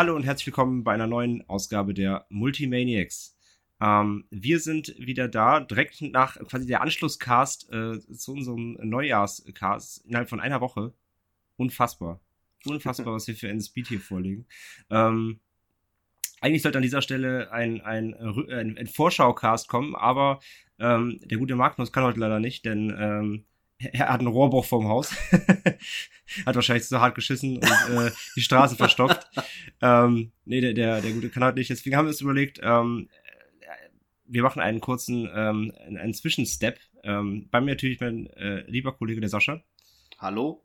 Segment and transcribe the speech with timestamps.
[0.00, 3.36] Hallo und herzlich willkommen bei einer neuen Ausgabe der Multimaniacs.
[3.82, 10.30] Ähm, wir sind wieder da, direkt nach quasi der Anschlusscast äh, zu unserem Neujahrscast innerhalb
[10.30, 10.94] von einer Woche.
[11.58, 12.18] Unfassbar.
[12.64, 14.46] Unfassbar, was wir für einen Speed hier vorlegen.
[14.88, 15.40] Ähm,
[16.40, 20.40] eigentlich sollte an dieser Stelle ein, ein, ein, ein Vorschaucast kommen, aber
[20.78, 23.44] ähm, der gute Magnus kann heute leider nicht, denn ähm,
[23.92, 25.14] er hat einen Rohrbruch vorm Haus.
[26.46, 29.26] hat wahrscheinlich zu hart geschissen und äh, die Straße verstopft.
[29.82, 31.70] ähm, nee, der, der, der gute kann halt nicht.
[31.70, 33.08] Deswegen haben wir uns überlegt, ähm,
[34.26, 36.78] wir machen einen kurzen, ähm, einen Zwischenstep.
[37.02, 39.62] Ähm, bei mir natürlich mein äh, lieber Kollege, der Sascha.
[40.18, 40.62] Hallo.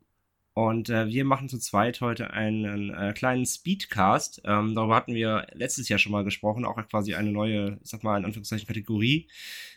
[0.56, 4.40] Und äh, wir machen zu zweit heute einen äh, kleinen Speedcast.
[4.46, 8.02] Ähm, darüber hatten wir letztes Jahr schon mal gesprochen, auch quasi eine neue, ich sag
[8.02, 9.28] mal in Anführungszeichen Kategorie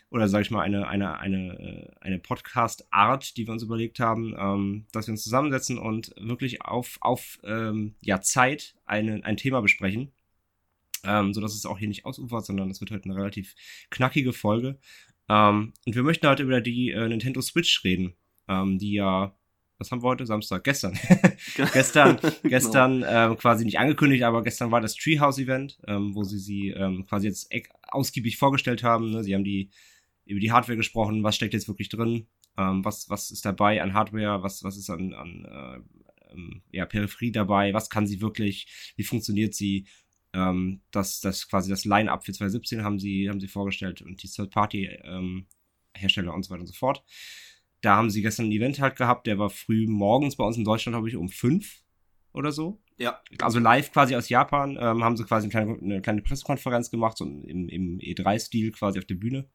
[0.08, 4.34] oder sage ich mal eine eine eine äh, eine Podcast-Art, die wir uns überlegt haben,
[4.38, 9.60] ähm, dass wir uns zusammensetzen und wirklich auf auf ähm, ja Zeit eine, ein Thema
[9.60, 10.12] besprechen,
[11.04, 13.54] ähm, so dass es auch hier nicht ausufert, sondern es wird heute eine relativ
[13.90, 14.78] knackige Folge.
[15.28, 18.14] Ähm, und wir möchten heute über die äh, Nintendo Switch reden,
[18.48, 19.36] ähm, die ja
[19.80, 20.26] was haben wir heute?
[20.26, 20.92] Samstag, gestern.
[21.72, 22.34] gestern, genau.
[22.44, 27.06] gestern ähm, quasi nicht angekündigt, aber gestern war das Treehouse-Event, ähm, wo sie sie ähm,
[27.08, 27.50] quasi jetzt
[27.88, 29.10] ausgiebig vorgestellt haben.
[29.10, 29.24] Ne?
[29.24, 29.70] Sie haben die
[30.26, 33.94] über die Hardware gesprochen, was steckt jetzt wirklich drin, ähm, was, was ist dabei an
[33.94, 38.92] Hardware, was, was ist an, an äh, ähm, ja, Peripherie dabei, was kann sie wirklich,
[38.96, 39.86] wie funktioniert sie.
[40.32, 44.28] Ähm, das, das quasi das Line-Up für 2017 haben sie, haben sie vorgestellt und die
[44.28, 47.02] Third-Party-Hersteller ähm, und so weiter und so fort.
[47.80, 50.64] Da haben sie gestern ein Event halt gehabt, der war früh morgens bei uns in
[50.64, 51.82] Deutschland, glaube ich, um fünf
[52.32, 52.82] oder so.
[52.98, 53.20] Ja.
[53.40, 57.16] Also live quasi aus Japan ähm, haben sie quasi eine kleine, eine kleine Pressekonferenz gemacht,
[57.16, 59.48] so im, im E3-Stil quasi auf der Bühne.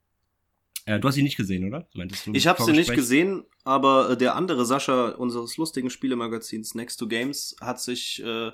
[0.85, 1.87] Äh, du hast sie nicht gesehen, oder?
[1.93, 6.75] Meintest du ich habe sie nicht gesehen, aber äh, der andere Sascha unseres lustigen Spielemagazins
[6.75, 8.51] Next to Games hat sich äh,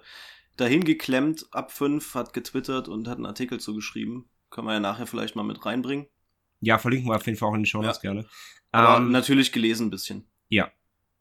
[0.57, 4.29] dahin geklemmt ab fünf, hat getwittert und hat einen Artikel zugeschrieben.
[4.49, 6.07] Können wir ja nachher vielleicht mal mit reinbringen.
[6.61, 8.11] Ja, verlinken wir auf jeden Fall auch in den Show Notes ja.
[8.13, 8.25] gerne.
[8.71, 10.25] Aber ähm, natürlich gelesen ein bisschen.
[10.47, 10.71] Ja,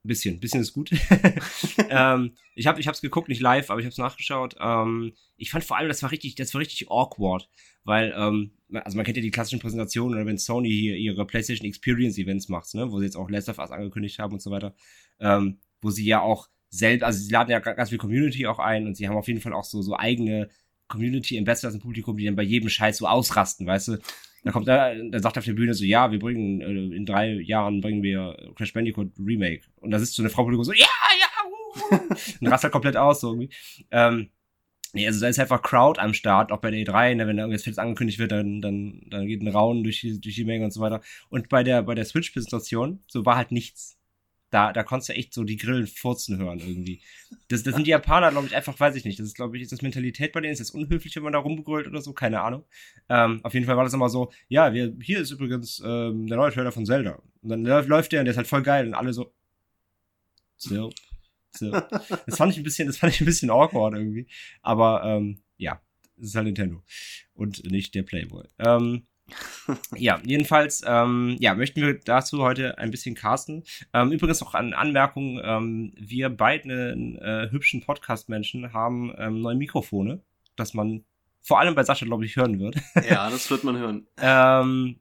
[0.02, 0.40] bisschen.
[0.40, 0.90] Bisschen ist gut.
[1.90, 4.56] ähm, ich habe ich hab's geguckt, nicht live, aber ich habe es nachgeschaut.
[4.60, 7.48] Ähm, ich fand vor allem, das war richtig, das war richtig awkward,
[7.84, 11.66] weil, ähm, also man kennt ja die klassischen Präsentationen, oder wenn Sony hier ihre PlayStation
[11.66, 14.50] Experience Events macht, ne, wo sie jetzt auch Last of Us angekündigt haben und so
[14.50, 14.74] weiter,
[15.18, 18.86] ähm, wo sie ja auch selbst, also sie laden ja ganz viel Community auch ein
[18.86, 20.48] und sie haben auf jeden Fall auch so, so eigene
[20.90, 23.98] Community Ambassadors im Publikum, die dann bei jedem Scheiß so ausrasten, weißt du?
[24.42, 27.32] Da kommt er, der sagt auf der Bühne so, ja, wir bringen, äh, in drei
[27.32, 29.62] Jahren bringen wir Crash Bandicoot Remake.
[29.76, 30.86] Und da sitzt so eine Frau Publikum so, ja,
[31.18, 31.98] ja, uh,
[32.40, 33.50] und rastet komplett aus, so irgendwie.
[33.90, 34.30] Ähm,
[34.94, 37.42] nee, also da ist einfach Crowd am Start, auch bei der E3, ne, wenn da
[37.42, 40.64] irgendwas Fits angekündigt wird, dann, dann, dann geht ein Raunen durch die, durch die Menge
[40.64, 41.02] und so weiter.
[41.28, 44.00] Und bei der, bei der Switch-Präsentation, so war halt nichts
[44.50, 47.00] da, da konntest du echt so die Grillen furzen hören irgendwie.
[47.49, 49.19] Das, das sind die Japaner, glaube ich, einfach, weiß ich nicht.
[49.19, 50.53] Das ist, glaube ich, ist das Mentalität bei denen.
[50.53, 52.12] Ist das unhöflich, wenn man da rumgegrölt oder so?
[52.12, 52.65] Keine Ahnung.
[53.09, 56.37] Ähm, auf jeden Fall war das immer so, ja, wir, hier ist übrigens ähm, der
[56.37, 57.22] neue Trailer von Zelda.
[57.43, 59.33] Und dann läuft der und der ist halt voll geil und alle so.
[60.56, 60.93] So.
[61.53, 61.71] So.
[61.71, 64.27] Das fand ich ein bisschen, das fand ich ein bisschen awkward irgendwie.
[64.62, 65.81] Aber ähm, ja,
[66.19, 66.82] es ist halt Nintendo.
[67.34, 68.47] Und nicht der Playboy.
[68.59, 69.06] Ähm,
[69.96, 73.64] ja, jedenfalls, ähm, ja, möchten wir dazu heute ein bisschen casten.
[73.92, 80.20] Ähm, übrigens noch an Anmerkungen, ähm, wir beiden äh, hübschen Podcast-Menschen haben ähm, neue Mikrofone,
[80.56, 81.04] dass man
[81.42, 82.76] vor allem bei Sascha, glaube ich, hören wird.
[83.08, 84.06] Ja, das wird man hören.
[84.20, 84.96] ähm,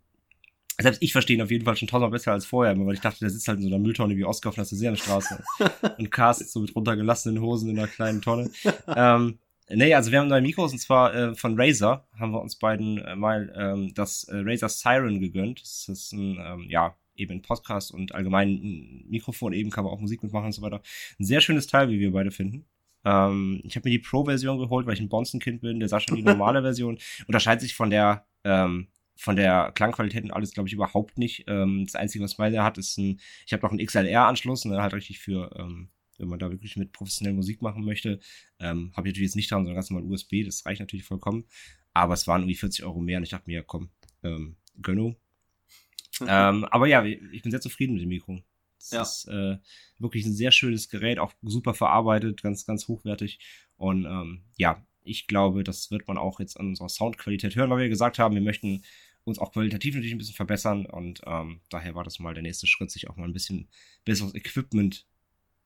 [0.82, 3.20] selbst ich verstehe ihn auf jeden Fall schon tausendmal besser als vorher, weil ich dachte,
[3.20, 5.44] der sitzt halt in so einer Mülltonne wie Oscar auf einer Seerenstraße
[5.98, 8.50] und castet so mit runtergelassenen Hosen in einer kleinen Tonne.
[8.96, 9.40] ähm,
[9.72, 12.98] Nee, also wir haben neue Mikros und zwar äh, von Razer haben wir uns beiden
[13.00, 15.62] äh, mal ähm, das äh, Razer Siren gegönnt.
[15.62, 19.94] Das ist ein, ähm, ja, eben ein Podcast und allgemein ein Mikrofon, eben kann man
[19.94, 20.82] auch Musik mitmachen und so weiter.
[21.20, 22.66] Ein sehr schönes Teil, wie wir beide finden.
[23.06, 25.80] Ähm, ich habe mir die Pro-Version geholt, weil ich ein Bonzen-Kind bin.
[25.80, 26.98] Der Sascha die normale Version.
[27.28, 31.44] Unterscheidet sich von der ähm, von der Klangqualität und alles, glaube ich, überhaupt nicht.
[31.48, 34.94] Ähm, das Einzige, was meiner hat, ist ein, ich habe noch einen XLR-Anschluss, ne, halt
[34.94, 35.90] richtig für ähm,
[36.20, 38.20] wenn man da wirklich mit professionell Musik machen möchte.
[38.60, 41.46] Ähm, Habe ich natürlich jetzt nicht dran, sondern ganz normal USB, das reicht natürlich vollkommen.
[41.94, 43.90] Aber es waren irgendwie 40 Euro mehr und ich dachte mir, ja, komm,
[44.24, 45.16] ähm, Gönno.
[46.28, 48.42] ähm, aber ja, ich bin sehr zufrieden mit dem Mikro.
[48.78, 49.02] Es ja.
[49.02, 49.58] ist äh,
[49.98, 53.40] wirklich ein sehr schönes Gerät, auch super verarbeitet, ganz, ganz hochwertig.
[53.76, 57.80] Und ähm, ja, ich glaube, das wird man auch jetzt an unserer Soundqualität hören, weil
[57.80, 58.84] wir gesagt haben, wir möchten
[59.24, 62.68] uns auch qualitativ natürlich ein bisschen verbessern und ähm, daher war das mal der nächste
[62.68, 63.70] Schritt, sich auch mal ein bisschen
[64.06, 65.06] besseres Equipment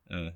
[0.09, 0.31] äh,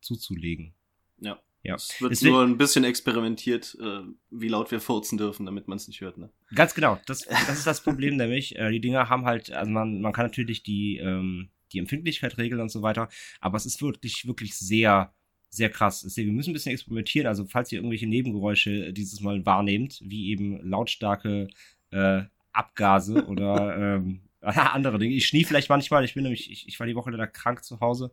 [0.00, 0.74] zuzulegen.
[1.20, 1.40] Ja.
[1.62, 1.74] Ja.
[1.74, 4.00] Es wird Deswegen, nur ein bisschen experimentiert, äh,
[4.30, 6.16] wie laut wir furzen dürfen, damit man es nicht hört.
[6.16, 6.30] Ne?
[6.54, 7.00] Ganz genau.
[7.06, 8.56] Das, das ist das Problem nämlich.
[8.56, 12.60] Äh, die Dinger haben halt, also man, man kann natürlich die, ähm, die Empfindlichkeit regeln
[12.60, 13.08] und so weiter,
[13.40, 15.12] aber es ist wirklich, wirklich sehr
[15.50, 16.02] sehr krass.
[16.02, 17.26] Deswegen, wir müssen ein bisschen experimentieren.
[17.26, 21.48] Also, falls ihr irgendwelche Nebengeräusche dieses Mal wahrnehmt, wie eben lautstarke
[21.90, 22.22] äh,
[22.52, 25.14] Abgase oder ähm, andere Dinge.
[25.14, 26.04] Ich schnie vielleicht manchmal.
[26.04, 28.12] Ich bin nämlich, ich, ich war die Woche leider krank zu Hause,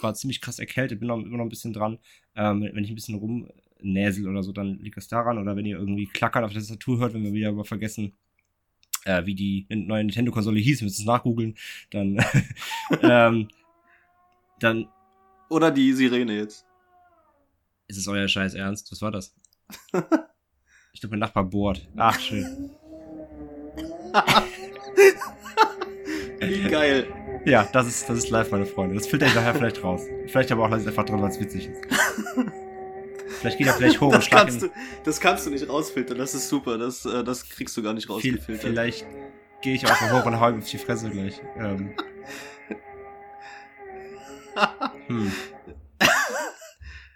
[0.00, 1.98] war ziemlich krass erkältet, bin noch, immer noch ein bisschen dran.
[2.36, 5.38] Ähm, wenn ich ein bisschen rumnäsel oder so, dann liegt das daran.
[5.38, 8.14] Oder wenn ihr irgendwie klackern auf der Tastatur hört, wenn wir wieder über vergessen,
[9.04, 11.56] äh, wie die neue Nintendo-Konsole hieß, müssen es nachgoogeln,
[11.90, 12.24] dann,
[13.02, 13.48] ähm,
[14.60, 14.88] dann.
[15.50, 16.64] Oder die Sirene jetzt.
[17.86, 18.90] Ist es euer Scheiß Ernst?
[18.92, 19.34] Was war das?
[20.92, 21.86] ich glaube, mein Nachbar bohrt.
[21.96, 22.70] Ach, schön.
[26.40, 27.06] Wie geil.
[27.44, 28.94] Ja, das ist, das ist live, meine Freunde.
[28.94, 30.02] Das filter ich nachher vielleicht raus.
[30.26, 31.80] Vielleicht aber auch lasse ich einfach drin, weil es witzig ist.
[33.40, 34.70] Vielleicht geht er vielleicht hoch das und schlag kannst du,
[35.04, 36.78] Das kannst du nicht rausfiltern, das ist super.
[36.78, 38.60] Das, äh, das kriegst du gar nicht rausgefiltert.
[38.60, 39.06] vielleicht
[39.60, 41.40] gehe ich auch mal hoch und hau ihm auf die Fresse gleich.
[41.58, 41.94] Ähm.
[45.08, 45.32] Hm.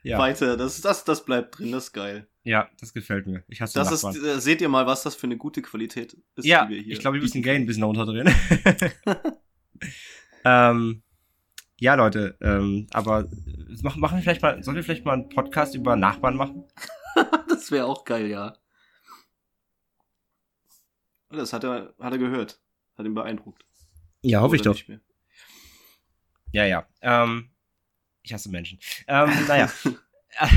[0.02, 2.28] Ja, Weiter, das, das, das bleibt drin, das ist geil.
[2.44, 3.44] ja, das gefällt mir.
[3.48, 4.24] Ich hasse Das ist, Nachbarn.
[4.24, 6.92] äh, seht ihr mal, was das für eine gute Qualität ist, ja, die wir hier.
[6.92, 8.32] ich glaube, wir müssen Gain ein bisschen runterdrehen.
[10.44, 11.02] ähm,
[11.80, 15.28] ja, Leute, ähm, aber äh, machen, machen wir vielleicht mal, sollen wir vielleicht mal einen
[15.28, 16.64] Podcast über Nachbarn machen?
[17.48, 18.56] das wäre auch geil, ja.
[21.30, 22.60] Das hat er, hat er gehört.
[22.96, 23.64] Hat ihn beeindruckt.
[24.22, 25.00] Ja, Oder nicht mehr.
[26.52, 26.88] Ja, ja.
[27.02, 27.50] Ähm,
[28.22, 28.78] ich hasse Menschen.
[29.06, 29.70] Ähm, naja.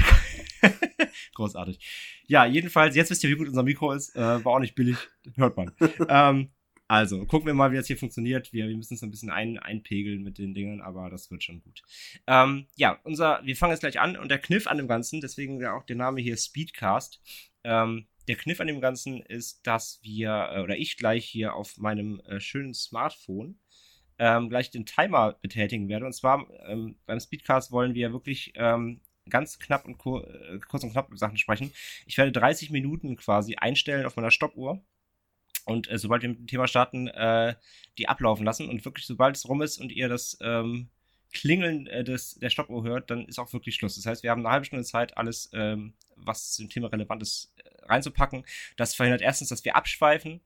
[1.33, 1.79] Großartig.
[2.27, 4.15] Ja, jedenfalls, jetzt wisst ihr, wie gut unser Mikro ist.
[4.15, 4.97] Äh, war auch nicht billig,
[5.35, 5.71] hört man.
[6.09, 6.51] ähm,
[6.87, 8.51] also, gucken wir mal, wie das hier funktioniert.
[8.51, 11.61] Wir, wir müssen es ein bisschen ein, einpegeln mit den Dingen, aber das wird schon
[11.61, 11.81] gut.
[12.27, 15.61] Ähm, ja, unser, wir fangen jetzt gleich an und der Kniff an dem Ganzen, deswegen
[15.61, 17.21] ja auch der Name hier Speedcast.
[17.63, 21.77] Ähm, der Kniff an dem Ganzen ist, dass wir, äh, oder ich gleich hier auf
[21.77, 23.57] meinem äh, schönen Smartphone
[24.21, 26.05] ähm, gleich den Timer betätigen werde.
[26.05, 30.83] Und zwar ähm, beim Speedcast wollen wir wirklich ähm, ganz knapp und kur äh, kurz
[30.83, 31.71] und knapp über Sachen sprechen.
[32.05, 34.79] Ich werde 30 Minuten quasi einstellen auf meiner Stoppuhr
[35.65, 37.55] und äh, sobald wir mit dem Thema starten, äh,
[37.97, 40.89] die ablaufen lassen und wirklich sobald es rum ist und ihr das ähm,
[41.33, 43.95] Klingeln äh, des, der Stoppuhr hört, dann ist auch wirklich Schluss.
[43.95, 47.53] Das heißt, wir haben eine halbe Stunde Zeit, alles, ähm, was zum Thema relevant ist,
[47.57, 48.45] äh, reinzupacken.
[48.77, 50.41] Das verhindert erstens, dass wir abschweifen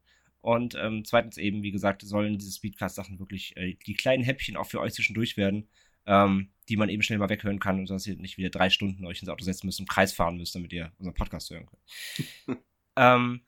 [0.46, 4.68] und ähm, zweitens eben, wie gesagt, sollen diese Speedcast-Sachen wirklich äh, die kleinen Häppchen auch
[4.68, 5.68] für euch zwischendurch werden,
[6.06, 9.08] ähm, die man eben schnell mal weghören kann und dass ihr nicht wieder drei Stunden
[9.08, 11.66] euch ins Auto setzen müsst und im Kreis fahren müsst, damit ihr unseren Podcast hören
[11.66, 12.60] könnt.
[12.96, 13.42] ähm,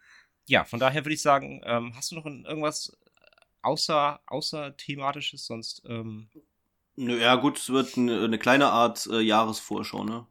[0.48, 2.98] ja, von daher würde ich sagen, ähm, hast du noch irgendwas
[3.62, 5.84] außer, außer thematisches sonst?
[5.88, 6.32] Ähm,
[6.96, 10.26] ja, gut, es wird eine, eine kleine Art äh, Jahresvorschau, ne?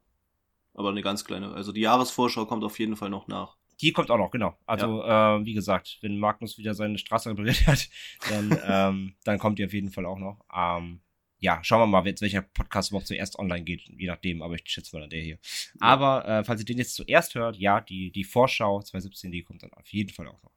[0.74, 1.54] Aber eine ganz kleine.
[1.54, 3.56] Also die Jahresvorschau kommt auf jeden Fall noch nach.
[3.80, 4.58] Die kommt auch noch, genau.
[4.66, 7.88] Also, äh, wie gesagt, wenn Magnus wieder seine Straße repariert hat,
[8.28, 10.44] dann, ähm, dann kommt die auf jeden Fall auch noch.
[10.54, 11.00] Ähm,
[11.38, 14.62] ja, schauen wir mal, jetzt welcher Podcast überhaupt zuerst online geht, je nachdem, aber ich
[14.64, 15.38] schätze mal der hier.
[15.80, 19.62] Aber äh, falls ihr den jetzt zuerst hört, ja, die, die Vorschau 2017, die kommt
[19.62, 20.52] dann auf jeden Fall auch noch.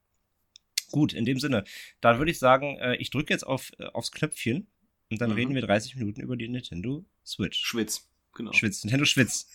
[0.91, 1.65] Gut, in dem Sinne,
[2.01, 4.67] dann würde ich sagen, äh, ich drücke jetzt auf, äh, aufs Knöpfchen
[5.11, 5.35] und dann Mhm.
[5.35, 7.59] reden wir 30 Minuten über die Nintendo Switch.
[7.59, 8.53] Schwitz, genau.
[8.53, 9.49] Schwitz, Nintendo Schwitz.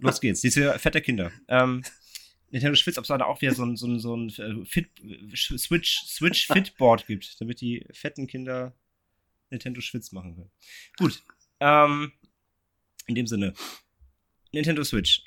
[0.00, 1.30] Los geht's, diese fette Kinder.
[1.48, 1.82] Ähm,
[2.50, 4.90] Nintendo Schwitz, ob es da auch wieder so ein, so ein, so ein äh, Fit,
[5.34, 8.74] Switch, Switch Fitboard gibt, damit die fetten Kinder
[9.50, 10.50] Nintendo Schwitz machen können.
[10.96, 11.22] Gut,
[11.60, 12.12] ähm,
[13.06, 13.54] in dem Sinne,
[14.52, 15.22] Nintendo Switch.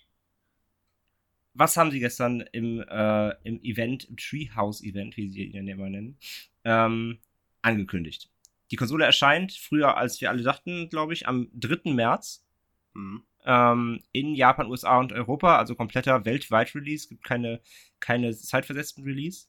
[1.53, 5.89] Was haben sie gestern im, äh, im Event, im Treehouse-Event, wie sie ihn ja immer
[5.89, 6.17] nennen,
[6.63, 7.19] ähm,
[7.61, 8.29] angekündigt?
[8.71, 11.91] Die Konsole erscheint früher, als wir alle dachten, glaube ich, am 3.
[11.93, 12.45] März
[12.93, 13.23] Mhm.
[13.45, 17.61] Ähm, in Japan, USA und Europa, also kompletter weltweit Release, gibt keine,
[17.99, 19.47] keine zeitversetzten Release.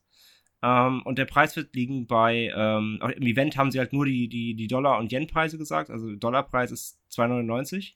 [0.62, 4.28] Ähm, und der Preis wird liegen bei, ähm, im Event haben sie halt nur die,
[4.28, 7.94] die, die Dollar- und Yen-Preise gesagt, also Dollarpreis ist 2,99.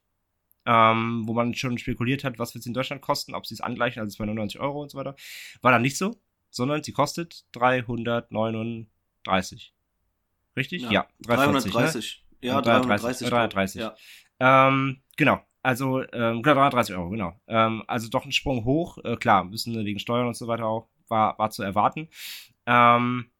[0.67, 3.61] Ähm, wo man schon spekuliert hat, was wird es in Deutschland kosten, ob sie es
[3.61, 5.15] angleichen, also 299 Euro und so weiter.
[5.61, 6.17] War dann nicht so,
[6.49, 9.75] sondern sie kostet 339.
[10.57, 10.91] Richtig?
[10.91, 11.81] Ja, 340, ne?
[11.81, 12.25] 330.
[12.41, 13.31] Ja, 330, 330.
[13.81, 13.83] 330.
[13.83, 13.95] Ja.
[14.69, 15.43] Ähm, genau.
[15.65, 17.41] Also, ähm, genau, 330 Euro, genau.
[17.47, 18.99] Ähm, also doch ein Sprung hoch.
[19.03, 22.11] Äh, klar, müssen wegen Steuern und so weiter auch, war, war zu erwarten.
[22.67, 23.31] Ähm,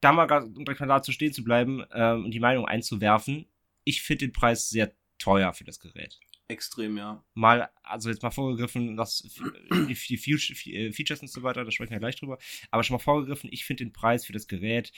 [0.00, 3.46] da mal um direkt mal dazu stehen zu bleiben ähm, und die Meinung einzuwerfen,
[3.84, 6.18] ich finde den Preis sehr teuer für das Gerät.
[6.48, 7.22] Extrem, ja.
[7.34, 9.22] Mal, also jetzt mal vorgegriffen, was
[9.70, 12.38] die, die äh, Features und so weiter, da sprechen wir gleich drüber,
[12.72, 14.90] aber schon mal vorgegriffen, ich finde den Preis für das Gerät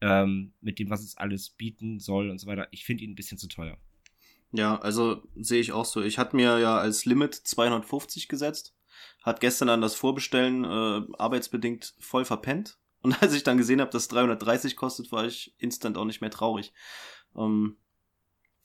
[0.00, 3.16] ähm, mit dem, was es alles bieten soll und so weiter, ich finde ihn ein
[3.16, 3.78] bisschen zu teuer.
[4.52, 6.02] Ja, also sehe ich auch so.
[6.02, 8.74] Ich hatte mir ja als Limit 250 gesetzt,
[9.22, 12.78] hat gestern dann das Vorbestellen äh, arbeitsbedingt voll verpennt.
[13.02, 16.30] Und als ich dann gesehen habe, dass 330 kostet, war ich instant auch nicht mehr
[16.30, 16.72] traurig.
[17.36, 17.76] Ähm,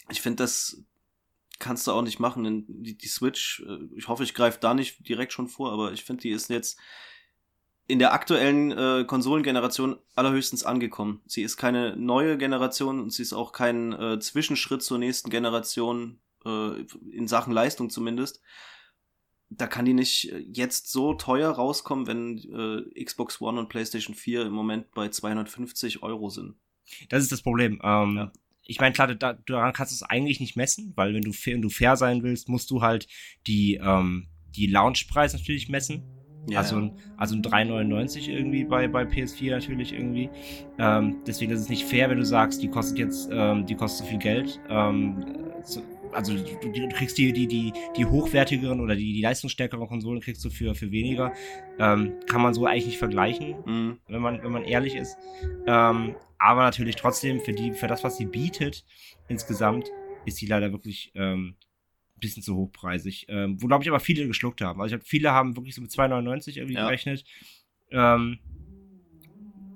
[0.10, 0.84] ich finde das
[1.60, 2.66] kannst du auch nicht machen.
[2.68, 6.04] Die, die Switch, äh, ich hoffe, ich greife da nicht direkt schon vor, aber ich
[6.04, 6.78] finde, die ist jetzt
[7.88, 11.22] in der aktuellen äh, Konsolengeneration allerhöchstens angekommen.
[11.26, 16.20] Sie ist keine neue Generation und sie ist auch kein äh, Zwischenschritt zur nächsten Generation,
[16.46, 18.42] äh, in Sachen Leistung zumindest.
[19.50, 22.38] Da kann die nicht äh, jetzt so teuer rauskommen, wenn
[22.96, 26.56] äh, Xbox One und PlayStation 4 im Moment bei 250 Euro sind.
[27.10, 27.82] Das ist das Problem.
[27.84, 28.32] Ähm, ja.
[28.66, 31.62] Ich meine, klar, da, daran kannst du es eigentlich nicht messen, weil wenn du, wenn
[31.62, 33.08] du fair sein willst, musst du halt
[33.46, 39.04] die, ähm, die Launchpreis natürlich messen ja, also, ein, also ein 3,99 irgendwie bei, bei
[39.04, 40.30] PS4 natürlich irgendwie.
[40.78, 44.06] Ähm, deswegen ist es nicht fair, wenn du sagst, die kostet jetzt, ähm, die kostet
[44.06, 44.60] so viel Geld.
[44.70, 45.24] Ähm,
[45.64, 45.82] so,
[46.12, 50.44] also du, du, kriegst die, die, die, die hochwertigeren oder die, die leistungsstärkeren Konsolen kriegst
[50.44, 51.34] du für, für weniger.
[51.80, 54.00] Ähm, kann man so eigentlich nicht vergleichen, mhm.
[54.08, 55.18] wenn, man, wenn man ehrlich ist.
[55.66, 58.86] Ähm, aber natürlich trotzdem für, die, für das, was sie bietet,
[59.28, 59.90] insgesamt,
[60.26, 61.56] ist sie leider wirklich ähm,
[62.24, 63.28] bisschen zu hochpreisig.
[63.30, 64.82] Ähm, wo, glaube ich, aber viele geschluckt haben.
[64.82, 66.86] Also ich habe viele haben wirklich so mit 2,99 irgendwie ja.
[66.86, 67.24] gerechnet.
[67.92, 68.40] Ähm,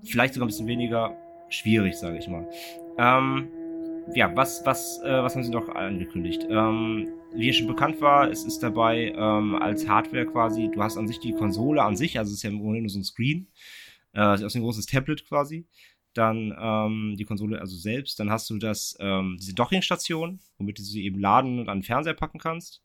[0.03, 1.15] vielleicht sogar ein bisschen weniger
[1.49, 2.47] schwierig, sage ich mal.
[2.97, 3.47] Ähm,
[4.15, 6.47] ja, was, was, äh, was haben sie noch angekündigt?
[6.49, 11.07] Ähm, wie schon bekannt war, es ist dabei ähm, als Hardware quasi, du hast an
[11.07, 13.47] sich die Konsole an sich, also es ist ja im Grunde nur so ein Screen,
[14.13, 15.67] äh, aus ein großes Tablet quasi
[16.17, 20.83] dann ähm, die Konsole also selbst, dann hast du das, ähm, diese Dockingstation, womit du
[20.83, 22.81] sie eben laden und an den Fernseher packen kannst.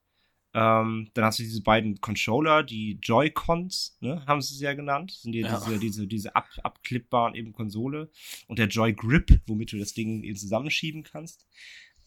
[0.55, 5.13] Ähm, dann hast du diese beiden Controller, die Joy-Cons, ne, haben sie es ja genannt.
[5.13, 5.59] Das sind die, ja.
[5.59, 8.11] diese, diese, diese ab, abklippbaren eben Konsole.
[8.49, 11.47] Und der Joy-Grip, womit du das Ding eben zusammenschieben kannst.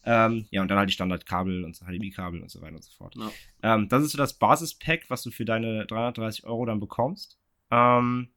[0.04, 3.16] Ähm, ja, und dann halt die Standardkabel und HDMI-Kabel und so weiter und so fort.
[3.16, 3.32] Ja.
[3.74, 7.40] Ähm, das ist so das Basis-Pack, was du für deine 330 Euro dann bekommst.
[7.72, 8.28] Ähm,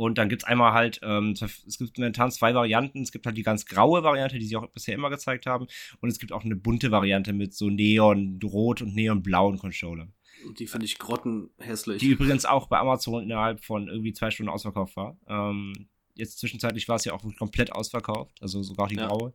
[0.00, 3.02] und dann gibt's einmal halt, ähm, es gibt momentan zwei Varianten.
[3.02, 5.66] Es gibt halt die ganz graue Variante, die sie auch bisher immer gezeigt haben.
[6.00, 10.14] Und es gibt auch eine bunte Variante mit so Neon-Rot und Neon-blauen Controllern.
[10.58, 11.98] Die finde ich grottenhässlich.
[11.98, 15.18] Die übrigens auch bei Amazon innerhalb von irgendwie zwei Stunden ausverkauft war.
[15.28, 19.06] Ähm, jetzt zwischenzeitlich war es ja auch komplett ausverkauft, also sogar die ja.
[19.06, 19.34] graue.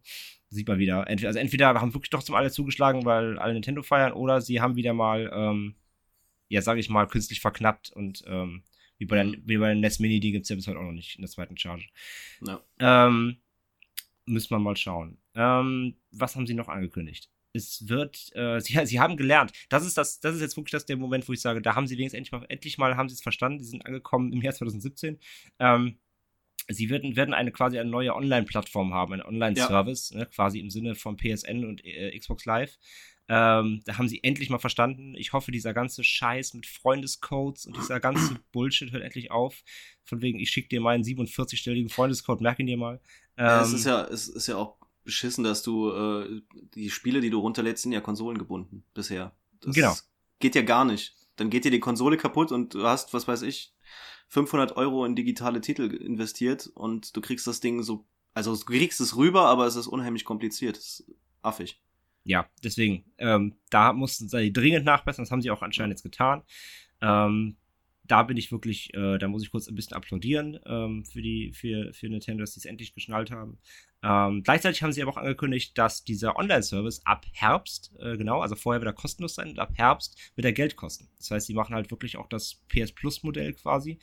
[0.49, 1.07] Sieht man wieder.
[1.07, 4.61] Entweder, also entweder haben wirklich doch zum alle zugeschlagen, weil alle Nintendo feiern, oder sie
[4.61, 5.75] haben wieder mal, ähm,
[6.47, 8.63] ja, sage ich mal, künstlich verknappt und ähm,
[8.97, 10.83] wie bei, der, wie bei der NES Mini, die gibt es ja bis heute auch
[10.83, 11.87] noch nicht in der zweiten Charge.
[12.41, 12.61] Ja.
[12.79, 13.37] Ähm,
[14.25, 15.17] müssen wir mal schauen.
[15.35, 17.29] Ähm, was haben sie noch angekündigt?
[17.53, 19.51] Es wird, äh, sie, sie haben gelernt.
[19.69, 21.87] Das ist das, das ist jetzt wirklich das der Moment, wo ich sage, da haben
[21.87, 23.63] sie wenigstens endlich mal, endlich mal haben sie es verstanden.
[23.63, 25.19] Sie sind angekommen im Jahr 2017.
[25.59, 25.97] Ähm,
[26.67, 30.19] sie werden, werden eine quasi eine neue Online-Plattform haben, ein Online-Service, ja.
[30.19, 32.77] ne, quasi im Sinne von PSN und äh, Xbox Live.
[33.27, 35.15] Ähm, da haben sie endlich mal verstanden.
[35.15, 39.63] Ich hoffe, dieser ganze Scheiß mit Freundescodes und dieser ganze Bullshit hört endlich auf.
[40.03, 43.01] Von wegen, ich schicke dir meinen 47-stelligen Freundescode, merk ihn dir mal.
[43.37, 46.41] Ähm, ja, es ist ja, es ist ja auch beschissen, dass du äh,
[46.75, 49.35] die Spiele, die du runterlädst, sind ja konsolengebunden bisher.
[49.61, 49.95] Das genau.
[50.39, 51.15] Geht ja gar nicht.
[51.35, 53.73] Dann geht dir die Konsole kaputt und du hast, was weiß ich,
[54.29, 59.01] 500 Euro in digitale Titel investiert und du kriegst das Ding so, also du kriegst
[59.01, 60.77] es rüber, aber es ist unheimlich kompliziert.
[60.77, 61.05] Das ist
[61.41, 61.81] affig
[62.25, 66.41] ja, deswegen, ähm, da mussten sie dringend nachbessern, das haben sie auch anscheinend jetzt getan.
[67.01, 67.55] Ähm,
[68.07, 71.53] da bin ich wirklich, äh, da muss ich kurz ein bisschen applaudieren ähm, für die,
[71.53, 73.57] für, für Nintendo, dass sie es endlich geschnallt haben.
[74.03, 78.55] Ähm, gleichzeitig haben sie aber auch angekündigt, dass dieser Online-Service ab Herbst, äh, genau, also
[78.55, 81.09] vorher wird er kostenlos sein und ab Herbst wird er Geld kosten.
[81.17, 83.99] Das heißt, sie machen halt wirklich auch das PS Plus-Modell quasi.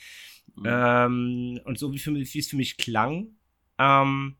[0.56, 0.64] Mhm.
[0.66, 3.36] Ähm, und so wie, für, wie es für mich klang,
[3.78, 4.36] ähm,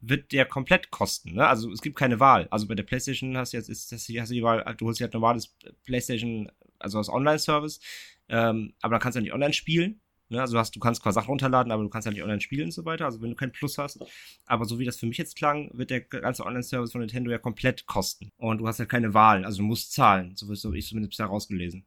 [0.00, 1.34] wird der komplett kosten.
[1.34, 1.46] Ne?
[1.46, 2.46] Also es gibt keine Wahl.
[2.50, 5.04] Also bei der PlayStation hast du jetzt ist hast du die Wahl, du holst dir
[5.04, 7.80] halt normales PlayStation, also das Online-Service,
[8.28, 10.00] ähm, aber da kannst du ja nicht online spielen.
[10.28, 10.40] Ne?
[10.40, 12.66] Also du, hast, du kannst quasi Sachen runterladen, aber du kannst ja nicht online spielen
[12.66, 13.06] und so weiter.
[13.06, 13.98] Also wenn du kein Plus hast.
[14.46, 17.38] Aber so wie das für mich jetzt klang, wird der ganze Online-Service von Nintendo ja
[17.38, 18.30] komplett kosten.
[18.36, 19.44] Und du hast ja keine Wahl.
[19.44, 20.36] Also du musst zahlen.
[20.36, 21.86] So habe ich zumindest bisher rausgelesen.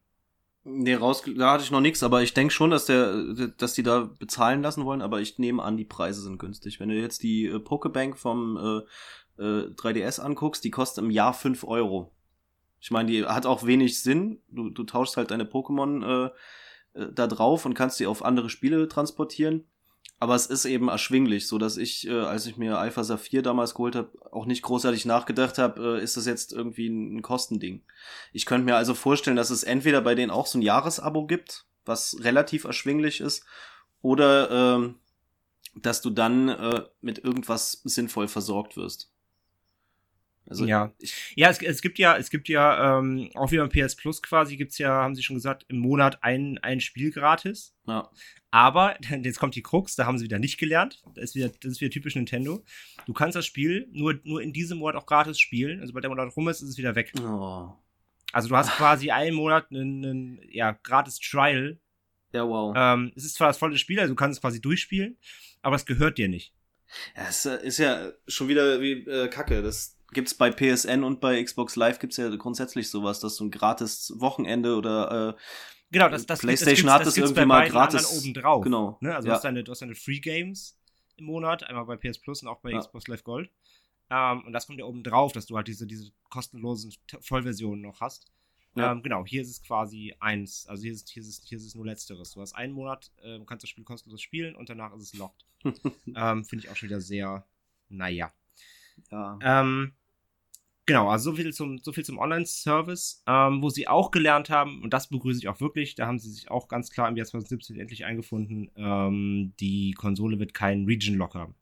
[0.63, 3.81] Nee, raus, da hatte ich noch nichts, aber ich denke schon, dass der, dass die
[3.81, 6.79] da bezahlen lassen wollen, aber ich nehme an, die Preise sind günstig.
[6.79, 8.57] Wenn du jetzt die äh, Pokebank vom
[9.37, 12.11] äh, äh, 3DS anguckst, die kostet im Jahr fünf Euro.
[12.79, 14.39] Ich meine, die hat auch wenig Sinn.
[14.49, 16.29] Du, du tauschst halt deine Pokémon
[16.95, 19.65] äh, äh, da drauf und kannst die auf andere Spiele transportieren.
[20.21, 23.73] Aber es ist eben erschwinglich, so dass ich, äh, als ich mir Alpha Saphir damals
[23.73, 27.81] geholt habe, auch nicht großartig nachgedacht habe, äh, ist das jetzt irgendwie ein, ein Kostending.
[28.31, 31.65] Ich könnte mir also vorstellen, dass es entweder bei denen auch so ein Jahresabo gibt,
[31.85, 33.45] was relativ erschwinglich ist,
[34.03, 34.99] oder ähm,
[35.73, 39.11] dass du dann äh, mit irgendwas sinnvoll versorgt wirst.
[40.47, 40.91] Also ja,
[41.35, 44.57] ja, es, es gibt ja, es gibt ja ähm, auch wie beim PS Plus quasi
[44.57, 47.75] gibt's ja, haben sie schon gesagt, im Monat ein ein Spiel gratis.
[47.87, 48.09] Ja.
[48.49, 51.01] Aber jetzt kommt die Krux, da haben sie wieder nicht gelernt.
[51.15, 52.63] Das ist wieder, das ist wieder typisch Nintendo.
[53.05, 55.79] Du kannst das Spiel nur nur in diesem Monat auch gratis spielen.
[55.79, 57.13] Also bei der Monat rum ist, ist es wieder weg.
[57.21, 57.69] Oh.
[58.33, 61.79] Also du hast quasi einen Monat einen, einen ja gratis Trial.
[62.33, 62.73] Ja wow.
[62.75, 65.17] Ähm, es ist zwar das volle Spiel, also du kannst es quasi durchspielen,
[65.61, 66.53] aber es gehört dir nicht.
[67.15, 69.61] Ja, es äh, ist ja schon wieder wie äh, Kacke.
[69.61, 73.51] Das gibt's bei PSN und bei Xbox Live gibt's ja grundsätzlich sowas, dass du ein
[73.51, 75.41] gratis Wochenende oder äh,
[75.91, 78.63] Genau, das, das PlayStation das hat das, irgendwie mal gratis oben drauf.
[78.63, 78.97] Genau.
[79.01, 79.13] Ne?
[79.13, 79.31] Also ja.
[79.31, 80.79] du, hast deine, du hast deine Free Games
[81.17, 82.79] im Monat, einmal bei PS Plus und auch bei ja.
[82.79, 83.51] Xbox Live Gold.
[84.09, 87.99] Ähm, und das kommt ja oben drauf, dass du halt diese, diese kostenlosen Vollversionen noch
[87.99, 88.31] hast.
[88.75, 88.93] Ja.
[88.93, 90.65] Ähm, genau, hier ist es quasi eins.
[90.67, 92.31] Also hier ist, hier ist, hier ist es nur letzteres.
[92.31, 95.45] Du hast einen Monat, äh, kannst das Spiel kostenlos spielen und danach ist es locked.
[96.15, 97.45] ähm, Finde ich auch schon wieder sehr,
[97.89, 98.31] naja.
[99.11, 99.39] Ja.
[99.41, 99.93] Ähm,
[100.91, 104.83] genau, also so viel zum, so viel zum Online-Service, ähm, wo sie auch gelernt haben,
[104.83, 107.25] und das begrüße ich auch wirklich, da haben sie sich auch ganz klar im Jahr
[107.25, 111.55] 2017 endlich eingefunden, ähm, die Konsole wird keinen Region-Lock haben.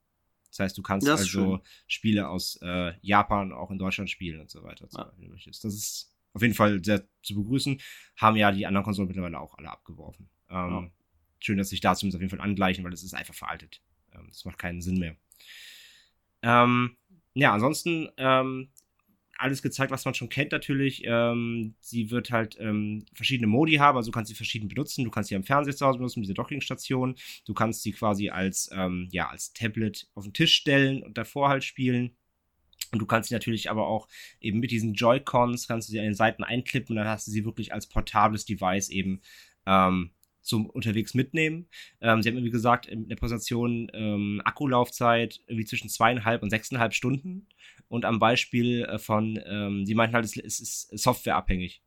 [0.50, 1.60] Das heißt, du kannst also schön.
[1.86, 4.88] Spiele aus äh, Japan auch in Deutschland spielen und so weiter.
[4.92, 5.12] Ja.
[5.46, 7.80] Das ist auf jeden Fall sehr zu begrüßen.
[8.18, 10.28] Haben ja die anderen Konsolen mittlerweile auch alle abgeworfen.
[10.50, 10.92] Ähm, ja.
[11.38, 13.84] Schön, dass sich da zumindest auf jeden Fall angleichen, weil das ist einfach veraltet.
[14.12, 15.16] Ähm, das macht keinen Sinn mehr.
[16.42, 16.98] Ähm,
[17.36, 18.72] ja, ansonsten ähm,
[19.40, 21.04] alles gezeigt, was man schon kennt natürlich.
[21.06, 25.06] Ähm, sie wird halt ähm, verschiedene Modi haben, also du kannst sie verschieden benutzen.
[25.06, 27.16] Du kannst sie am Fernseher zu Hause benutzen, diese Dockingstation.
[27.46, 31.50] Du kannst sie quasi als, ähm, ja, als Tablet auf den Tisch stellen und davor
[31.50, 32.12] halt spielen.
[32.92, 34.08] Und du kannst sie natürlich aber auch
[34.42, 37.32] eben mit diesen Joy-Cons, kannst du sie an den Seiten einklippen und dann hast du
[37.32, 39.22] sie wirklich als portables Device eben
[39.66, 41.68] ähm, zum unterwegs mitnehmen.
[42.02, 46.94] Ähm, sie haben irgendwie gesagt in der Präsentation ähm, Akkulaufzeit irgendwie zwischen zweieinhalb und sechseinhalb
[46.94, 47.48] Stunden.
[47.90, 51.82] Und am Beispiel äh, von, ähm, sie meinten halt, es, es ist softwareabhängig.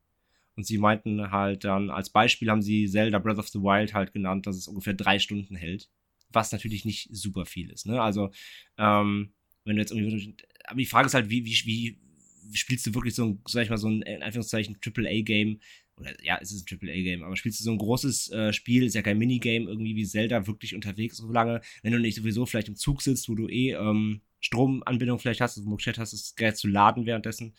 [0.54, 4.12] Und sie meinten halt dann, als Beispiel haben sie Zelda Breath of the Wild halt
[4.12, 5.88] genannt, dass es ungefähr drei Stunden hält.
[6.30, 7.86] Was natürlich nicht super viel ist.
[7.86, 8.02] Ne?
[8.02, 8.30] Also,
[8.76, 9.32] ähm,
[9.64, 10.36] wenn du jetzt irgendwie.
[10.64, 11.98] Aber die Frage ist halt, wie, wie,
[12.44, 15.60] wie spielst du wirklich so ein, sag ich mal, so ein, in Anführungszeichen, AAA-Game,
[15.96, 18.94] oder ja, es ist ein AAA-Game, aber spielst du so ein großes äh, Spiel, ist
[18.94, 22.68] ja kein Minigame, irgendwie wie Zelda wirklich unterwegs so lange, wenn du nicht sowieso vielleicht
[22.68, 26.56] im Zug sitzt, wo du eh ähm, Stromanbindung vielleicht hast, wo du Möglichkeit hast, das
[26.56, 27.54] zu laden währenddessen,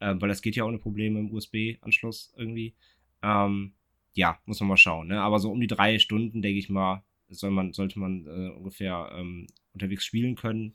[0.00, 2.74] ähm, weil das geht ja ohne Probleme im USB-Anschluss irgendwie.
[3.22, 3.74] Ähm,
[4.14, 5.20] ja, muss man mal schauen, ne?
[5.20, 9.10] Aber so um die drei Stunden, denke ich mal, soll man, sollte man äh, ungefähr
[9.14, 10.74] ähm, unterwegs spielen können.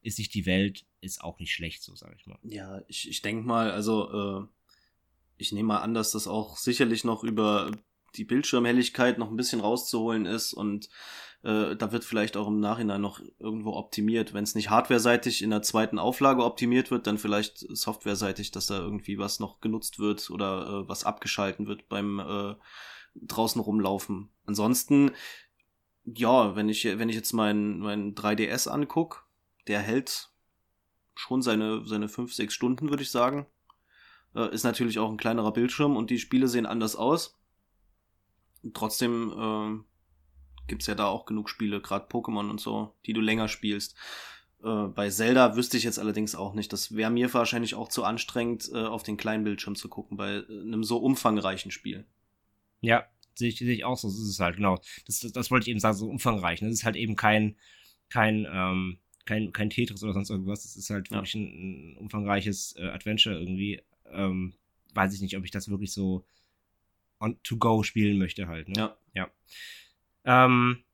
[0.00, 2.38] Ist nicht die Welt, ist auch nicht schlecht, so sage ich mal.
[2.44, 4.46] Ja, ich, ich denke mal, also äh
[5.38, 7.70] ich nehme mal an, dass das auch sicherlich noch über
[8.16, 10.88] die Bildschirmhelligkeit noch ein bisschen rauszuholen ist und
[11.42, 14.34] äh, da wird vielleicht auch im Nachhinein noch irgendwo optimiert.
[14.34, 18.78] Wenn es nicht hardware-seitig in der zweiten Auflage optimiert wird, dann vielleicht software-seitig, dass da
[18.78, 22.54] irgendwie was noch genutzt wird oder äh, was abgeschalten wird beim äh,
[23.14, 24.30] draußen rumlaufen.
[24.46, 25.12] Ansonsten,
[26.04, 29.28] ja, wenn ich, wenn ich jetzt meinen mein 3DS anguck,
[29.68, 30.30] der hält
[31.14, 33.46] schon seine, seine fünf, sechs Stunden, würde ich sagen.
[34.34, 37.38] Äh, ist natürlich auch ein kleinerer Bildschirm und die Spiele sehen anders aus.
[38.74, 39.86] trotzdem
[40.68, 43.96] äh, gibt ja da auch genug Spiele, gerade Pokémon und so, die du länger spielst.
[44.62, 46.72] Äh, bei Zelda wüsste ich jetzt allerdings auch nicht.
[46.72, 50.36] Das wäre mir wahrscheinlich auch zu anstrengend, äh, auf den kleinen Bildschirm zu gucken, bei
[50.36, 52.06] äh, einem so umfangreichen Spiel.
[52.80, 54.08] Ja, sehe ich, seh ich auch so.
[54.08, 54.78] Das ist es halt, genau.
[55.06, 56.60] Das, das, das wollte ich eben sagen, so umfangreich.
[56.60, 57.56] Das ist halt eben kein,
[58.08, 60.62] kein, ähm, kein, kein Tetris oder sonst irgendwas.
[60.62, 64.54] Das ist halt wirklich ein, ein umfangreiches äh, Adventure irgendwie ähm,
[64.94, 66.24] weiß ich nicht, ob ich das wirklich so
[67.20, 68.68] on to go spielen möchte halt.
[68.68, 68.78] Ne?
[68.78, 68.96] Ja.
[69.14, 69.30] Ja.
[70.28, 70.84] Ähm,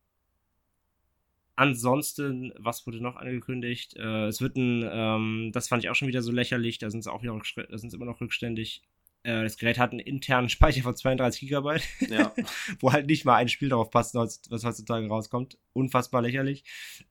[1.57, 3.97] ansonsten, was wurde noch angekündigt?
[3.97, 7.03] Äh, es wird ein, ähm, das fand ich auch schon wieder so lächerlich, da sind
[7.03, 7.37] sie auch wieder,
[7.69, 8.83] da sind immer noch rückständig.
[9.25, 12.33] Äh, das Gerät hat einen internen Speicher von 32 Gigabyte, ja.
[12.79, 15.59] wo halt nicht mal ein Spiel darauf passt, was heutzutage rauskommt.
[15.73, 16.63] Unfassbar lächerlich.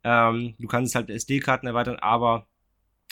[0.04, 2.48] Ähm, du kannst halt SD-Karten erweitern, aber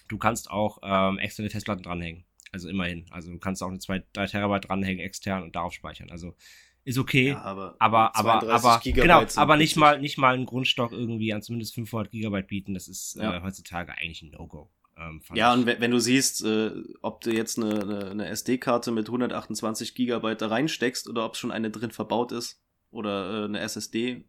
[0.07, 2.23] du kannst auch ähm, externe Testplatten dranhängen.
[2.53, 3.05] Also immerhin.
[3.11, 6.11] Also du kannst auch eine 2, 3 Terabyte dranhängen extern und darauf speichern.
[6.11, 6.35] Also
[6.83, 7.29] ist okay.
[7.29, 11.41] Ja, aber aber aber, aber genau, aber nicht mal nicht mal einen Grundstock irgendwie an
[11.41, 12.73] zumindest 500 Gigabyte bieten.
[12.73, 13.37] Das ist ja.
[13.37, 14.69] äh, heutzutage eigentlich ein No-Go.
[14.97, 15.59] Ähm, ja, ich.
[15.59, 20.41] und wenn, du siehst, äh, ob du jetzt eine, eine, eine SD-Karte mit 128 Gigabyte
[20.41, 24.25] da reinsteckst oder ob schon eine drin verbaut ist oder äh, eine SSD,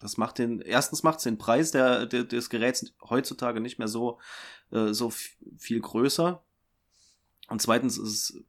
[0.00, 3.88] das macht den, erstens macht es den Preis der, der, des Geräts heutzutage nicht mehr
[3.88, 4.18] so,
[4.70, 6.42] äh, so viel größer.
[7.48, 8.44] Und zweitens ist es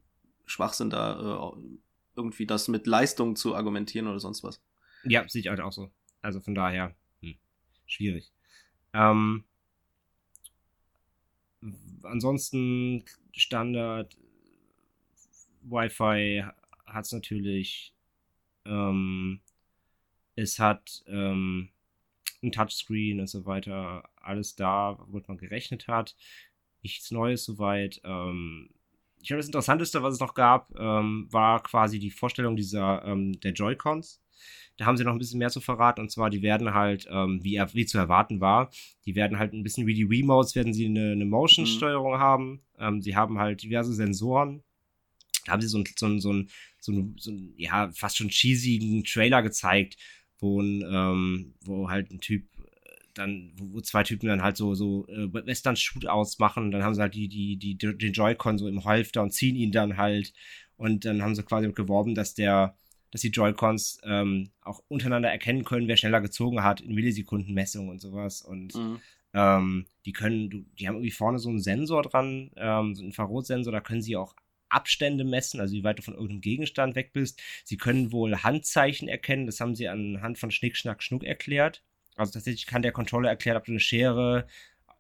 [0.45, 1.82] Schwachsinn, da äh,
[2.15, 4.61] irgendwie das mit Leistung zu argumentieren oder sonst was.
[5.03, 5.91] Ja, sehe ich halt auch so.
[6.21, 7.35] Also von daher, hm,
[7.85, 8.31] schwierig.
[8.93, 9.43] Ähm,
[12.03, 14.15] ansonsten Standard
[15.63, 16.45] Wi-Fi
[16.85, 17.93] hat es natürlich.
[18.65, 19.41] Ähm,
[20.35, 21.69] es hat ähm,
[22.41, 24.09] ein Touchscreen und so weiter.
[24.15, 26.15] Alles da, womit man gerechnet hat.
[26.81, 28.01] Nichts Neues soweit.
[28.03, 28.69] Ähm,
[29.23, 33.39] ich glaube, das Interessanteste, was es noch gab, ähm, war quasi die Vorstellung dieser ähm,
[33.39, 34.21] der Joy-Cons.
[34.75, 37.39] Da haben sie noch ein bisschen mehr zu verraten und zwar, die werden halt, ähm,
[37.41, 38.69] wie, wie zu erwarten war,
[39.05, 42.19] die werden halt ein bisschen wie die Remotes, werden sie eine, eine Motion-Steuerung mhm.
[42.19, 42.61] haben.
[42.77, 44.61] Ähm, sie haben halt diverse Sensoren.
[45.45, 48.17] Da haben sie so ein, so ein, so ein, so ein, so ein ja, fast
[48.17, 49.95] schon cheesigen Trailer gezeigt,
[50.39, 52.43] wo, ein, ähm, wo halt ein Typ
[53.13, 57.15] dann, wo, zwei Typen dann halt so, so äh, Western-Shootouts machen, dann haben sie halt
[57.15, 60.33] die, die, die, den Joy-Con so im Halfter und ziehen ihn dann halt.
[60.75, 62.75] Und dann haben sie quasi geworben, dass der,
[63.11, 68.01] dass die Joy-Cons ähm, auch untereinander erkennen können, wer schneller gezogen hat in Millisekundenmessung und
[68.01, 68.41] sowas.
[68.41, 68.99] Und mhm.
[69.33, 73.71] ähm, die können, die haben irgendwie vorne so einen Sensor dran, ähm, so einen Infrarotsensor,
[73.71, 74.35] da können sie auch
[74.69, 77.41] Abstände messen, also wie weit du von irgendeinem Gegenstand weg bist.
[77.63, 81.83] Sie können wohl Handzeichen erkennen, das haben sie anhand von Schnick, Schnack, Schnuck erklärt.
[82.15, 84.47] Also tatsächlich kann der Controller erklären, ob du eine Schere,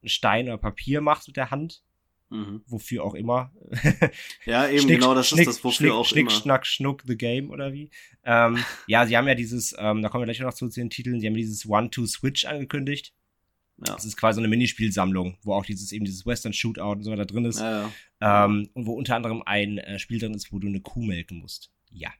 [0.01, 1.83] einen Stein oder Papier machst mit der Hand.
[2.29, 2.63] Mhm.
[2.65, 3.51] Wofür auch immer.
[4.45, 6.31] ja, eben Schnick, genau, das Schnick, ist das, wofür Schnick, auch Schnick, immer.
[6.31, 7.91] Schnack, Schnuck, The Game oder wie.
[8.23, 11.19] Ähm, ja, sie haben ja dieses, ähm, da kommen wir gleich noch zu, den Titeln,
[11.19, 13.13] sie haben dieses One-Two-Switch angekündigt.
[13.85, 13.93] Ja.
[13.95, 17.25] Das ist quasi eine Minispielsammlung, wo auch dieses eben dieses Western Shootout und so weiter
[17.25, 17.59] drin ist.
[17.59, 18.45] Ja, ja.
[18.45, 21.39] Ähm, und wo unter anderem ein äh, Spiel drin ist, wo du eine Kuh melken
[21.39, 21.71] musst.
[21.91, 22.11] Ja.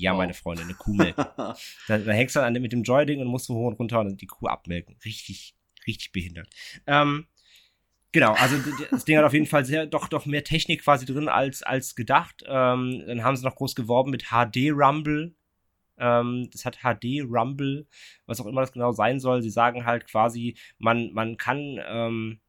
[0.00, 0.18] Ja, wow.
[0.18, 1.24] meine Freunde, eine Kuh melken.
[1.36, 1.54] da,
[1.98, 4.26] da hängst du dann mit dem Joy-Ding und musst so hoch und runter und die
[4.26, 4.96] Kuh abmelken.
[5.04, 5.54] Richtig,
[5.86, 6.48] richtig behindert.
[6.86, 7.26] Ähm,
[8.12, 8.56] Genau, also
[8.90, 11.94] das Ding hat auf jeden Fall sehr, doch, doch mehr Technik quasi drin als, als
[11.94, 12.42] gedacht.
[12.44, 15.32] Ähm, dann haben sie noch groß geworben mit HD Rumble.
[15.96, 17.86] Ähm, das hat HD Rumble,
[18.26, 19.42] was auch immer das genau sein soll.
[19.42, 22.40] Sie sagen halt quasi, man, man kann, ähm,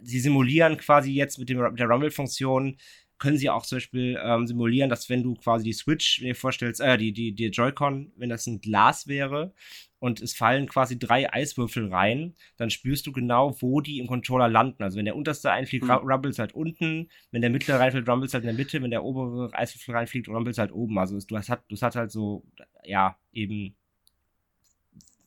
[0.00, 2.78] sie simulieren quasi jetzt mit, dem, mit der Rumble-Funktion
[3.22, 6.80] können sie auch zum Beispiel ähm, simulieren, dass wenn du quasi die Switch, dir vorstellst,
[6.80, 9.54] äh, die, die, die Joy-Con, wenn das ein Glas wäre
[10.00, 14.48] und es fallen quasi drei Eiswürfel rein, dann spürst du genau, wo die im Controller
[14.48, 14.82] landen.
[14.82, 15.92] Also wenn der unterste einfliegt, mhm.
[15.92, 19.54] rumbles halt unten, wenn der mittlere reinfliegt, rumbles halt in der Mitte, wenn der obere
[19.54, 20.98] Eiswürfel reinfliegt, rumbles halt oben.
[20.98, 22.44] Also du hast, du hast halt so,
[22.82, 23.76] ja, eben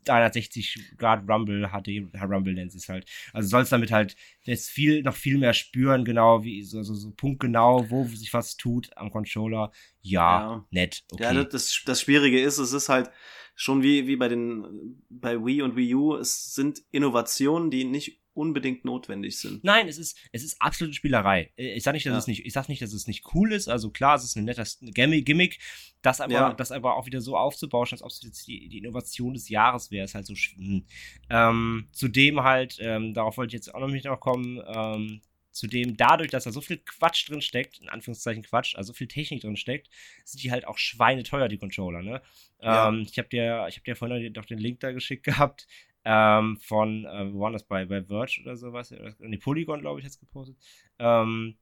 [0.08, 3.06] 360 Grad Rumble, HD Rumble nennt es halt.
[3.34, 7.12] Also sollst damit halt jetzt viel, noch viel mehr spüren, genau, wie, so, so, so
[7.12, 9.72] punktgenau, wo sich was tut am Controller.
[10.02, 10.68] Ja, ja.
[10.72, 11.04] nett.
[11.12, 11.24] Okay.
[11.24, 13.10] Ja, das, das Schwierige ist, es ist halt
[13.56, 18.22] schon wie, wie bei den, bei Wii und Wii U, es sind Innovationen, die nicht
[18.36, 19.64] unbedingt notwendig sind.
[19.64, 21.52] Nein, es ist, es ist absolute Spielerei.
[21.56, 22.18] Ich sag nicht, dass ja.
[22.18, 23.68] es nicht, ich sag nicht, dass es nicht cool ist.
[23.68, 25.60] Also klar, es ist ein netter Gimmick,
[26.02, 26.54] das aber, ja.
[26.54, 29.90] das aber auch wieder so aufzubauschen, als ob es jetzt die, die Innovation des Jahres
[29.90, 30.86] wäre, ist halt so hm.
[31.30, 35.22] ähm, Zudem halt, ähm, darauf wollte ich jetzt auch noch nicht noch kommen, ähm,
[35.52, 39.08] zudem dadurch, dass da so viel Quatsch drin steckt, in Anführungszeichen Quatsch, also so viel
[39.08, 39.90] Technik drin steckt,
[40.26, 42.22] sind die halt auch schweineteuer, die Controller, ne?
[42.62, 42.90] Ja.
[42.90, 45.68] Ähm, ich habe dir, ich habe dir vorhin noch den Link da geschickt gehabt
[46.06, 48.94] ähm, von, äh, wo war das bei, bei Verge oder sowas?
[49.20, 50.56] Die Polygon, glaube ich, jetzt gepostet.
[51.00, 51.58] Ähm,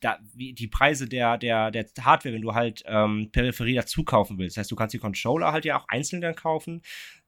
[0.00, 4.36] da, wie die Preise der, der, der Hardware, wenn du halt ähm, Peripherie dazu kaufen
[4.36, 4.56] willst.
[4.56, 6.82] Das heißt, du kannst die Controller halt ja auch einzeln dann kaufen.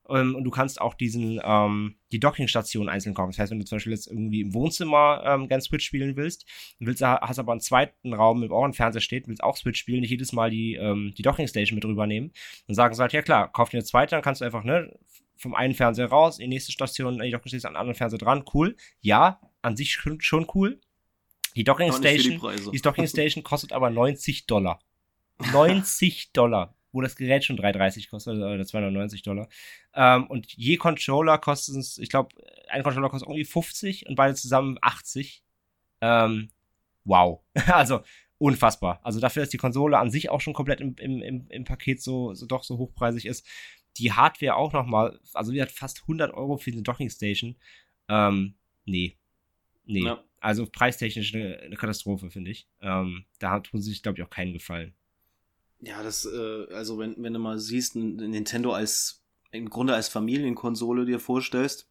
[0.08, 3.30] Ähm, und du kannst auch diesen, ähm, die Dockingstation einzeln kaufen.
[3.30, 6.46] Das heißt, wenn du zum Beispiel jetzt irgendwie im Wohnzimmer ähm, ganz Switch spielen willst,
[6.78, 10.00] willst hast aber einen zweiten Raum, mit auch ein Fernseher steht, willst auch Switch spielen,
[10.02, 12.32] nicht jedes Mal die, ähm, die Dockingstation mit rübernehmen,
[12.66, 14.92] dann sagen sie halt, ja klar, kauf dir eine zweite, dann kannst du einfach, ne,
[15.36, 18.18] vom einen Fernseher raus, in die nächste Station, die Docking Station an den anderen Fernseher
[18.18, 18.44] dran.
[18.52, 18.76] Cool.
[19.00, 20.80] Ja, an sich schon, schon cool.
[21.54, 24.80] Die Docking Station, die, die Docking Station kostet aber 90 Dollar.
[25.52, 29.48] 90 Dollar, wo das Gerät schon 3,30 kostet, oder 290 Dollar.
[29.94, 32.34] Ähm, und je Controller kostet es, ich glaube,
[32.68, 35.42] ein Controller kostet irgendwie 50 und beide zusammen 80.
[36.00, 36.50] Ähm,
[37.04, 37.40] wow.
[37.66, 38.00] also,
[38.38, 39.00] unfassbar.
[39.02, 42.02] Also dafür, dass die Konsole an sich auch schon komplett im, im, im, im Paket
[42.02, 43.46] so, so doch so hochpreisig ist,
[43.98, 47.56] die Hardware auch nochmal, also die hat fast 100 Euro für eine Docking Station.
[48.08, 48.54] Ähm,
[48.84, 49.16] nee.
[49.84, 50.04] Nee.
[50.04, 50.22] Ja.
[50.40, 52.68] Also preistechnisch eine, eine Katastrophe, finde ich.
[52.80, 54.94] Ähm, da tun sie sich, glaube ich, auch keinen Gefallen.
[55.80, 61.04] Ja, das, äh, also wenn, wenn du mal siehst, Nintendo als, im Grunde als Familienkonsole
[61.04, 61.90] dir vorstellst,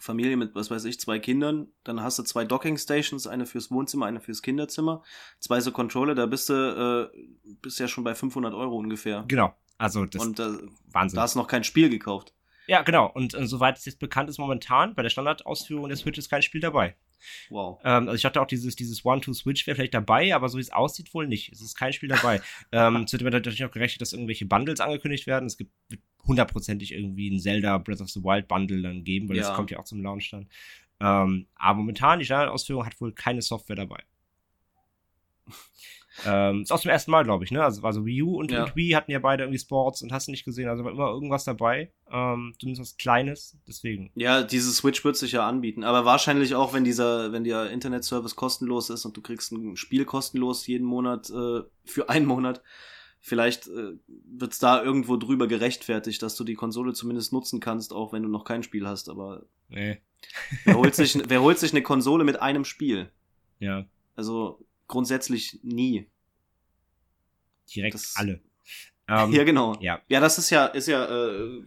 [0.00, 3.70] Familie mit, was weiß ich, zwei Kindern, dann hast du zwei Docking Stations, eine fürs
[3.70, 5.02] Wohnzimmer, eine fürs Kinderzimmer,
[5.38, 9.24] zwei so Controller, da bist du, äh, bist ja schon bei 500 Euro ungefähr.
[9.28, 10.44] Genau, also das und, äh,
[10.90, 11.16] Wahnsinn.
[11.16, 12.32] Da hast du noch kein Spiel gekauft.
[12.66, 13.10] Ja, genau.
[13.10, 16.42] Und äh, soweit es jetzt bekannt ist, momentan bei der Standardausführung der Switch ist kein
[16.42, 16.96] Spiel dabei.
[17.50, 17.80] Wow.
[17.84, 20.72] Ähm, also ich hatte auch dieses, dieses One-Two-Switch wäre vielleicht dabei, aber so wie es
[20.72, 21.52] aussieht, wohl nicht.
[21.52, 22.40] Es ist kein Spiel dabei.
[22.72, 25.46] ähm, es wird natürlich auch gerechnet, dass irgendwelche Bundles angekündigt werden.
[25.46, 25.72] Es gibt
[26.26, 29.42] hundertprozentig irgendwie ein Zelda Breath of the Wild Bundle dann geben, weil ja.
[29.42, 30.48] das kommt ja auch zum Launch dann.
[31.00, 34.02] Ähm, aber momentan, die Standardausführung hat wohl keine Software dabei.
[36.24, 37.62] ähm, ist auch zum ersten Mal, glaube ich, ne?
[37.62, 38.64] Also, also Wii U und, ja.
[38.64, 40.68] und, Wii hatten ja beide irgendwie Sports und hast du nicht gesehen.
[40.68, 41.92] Also war immer irgendwas dabei.
[42.10, 43.56] Ähm, zumindest was Kleines.
[43.66, 44.10] Deswegen.
[44.14, 45.82] Ja, diese Switch wird sich ja anbieten.
[45.82, 50.04] Aber wahrscheinlich auch, wenn dieser, wenn der Internetservice kostenlos ist und du kriegst ein Spiel
[50.04, 52.62] kostenlos jeden Monat äh, für einen Monat.
[53.20, 57.94] Vielleicht äh, wird es da irgendwo drüber gerechtfertigt, dass du die Konsole zumindest nutzen kannst,
[57.94, 59.08] auch wenn du noch kein Spiel hast.
[59.08, 59.98] Aber nee.
[60.64, 63.10] wer, holt sich, wer holt sich eine Konsole mit einem Spiel?
[63.60, 63.86] Ja.
[64.14, 66.08] Also grundsätzlich nie.
[67.74, 68.40] Direkt das, alle.
[69.06, 69.76] Ähm, ja, genau.
[69.82, 70.00] Ja.
[70.08, 71.62] ja, das ist ja, ist ja, äh,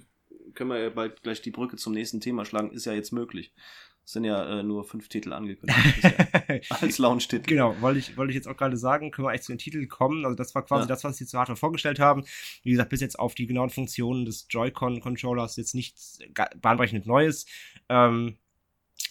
[0.56, 3.54] können wir ja bald gleich die Brücke zum nächsten Thema schlagen, ist ja jetzt möglich.
[4.08, 6.02] Es sind ja äh, nur fünf Titel angekündigt.
[6.72, 7.46] als Launch-Titel.
[7.46, 9.90] Genau, wollte ich, wollte ich jetzt auch gerade sagen, können wir eigentlich zu den Titeln
[9.90, 10.24] kommen.
[10.24, 10.88] Also das war quasi ja.
[10.88, 12.24] das, was sie zu Hardware vorgestellt haben.
[12.64, 16.20] Wie gesagt, bis jetzt auf die genauen Funktionen des Joy-Con-Controllers jetzt nichts
[16.62, 17.46] bahnbrechend Neues.
[17.90, 18.38] Ähm,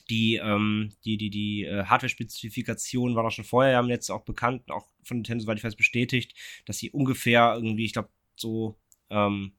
[0.09, 4.25] die, ähm, die, die, die äh, Hardware-Spezifikation war auch schon vorher ja im Netz auch
[4.25, 8.79] bekannt, auch von Nintendo, soweit ich weiß, bestätigt, dass sie ungefähr irgendwie, ich glaube, so,
[9.11, 9.53] ähm,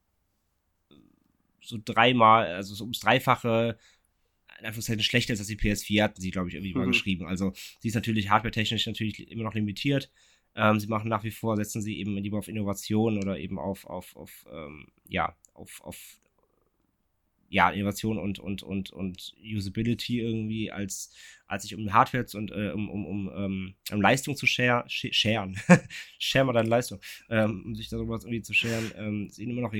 [1.61, 3.77] so dreimal, also so ums Dreifache
[4.59, 6.79] in Anführungszeichen schlechter ist als die PS4, hatten sie, glaube ich, irgendwie mhm.
[6.79, 7.27] mal geschrieben.
[7.27, 10.09] Also sie ist natürlich hardware-technisch natürlich immer noch limitiert.
[10.55, 13.85] Ähm, sie machen nach wie vor, setzen sie eben lieber auf Innovation oder eben auf,
[13.85, 16.19] auf, auf ähm, ja, auf, auf
[17.49, 21.13] ja, Innovation und, und, und, und Usability irgendwie, als,
[21.47, 25.57] als sich um Hardware und äh, um, um, um, um, um Leistung zu share, sharen,
[26.19, 29.73] share mal deine Leistung, ähm, um sich darüber irgendwie zu sharen, ähm, sehen immer noch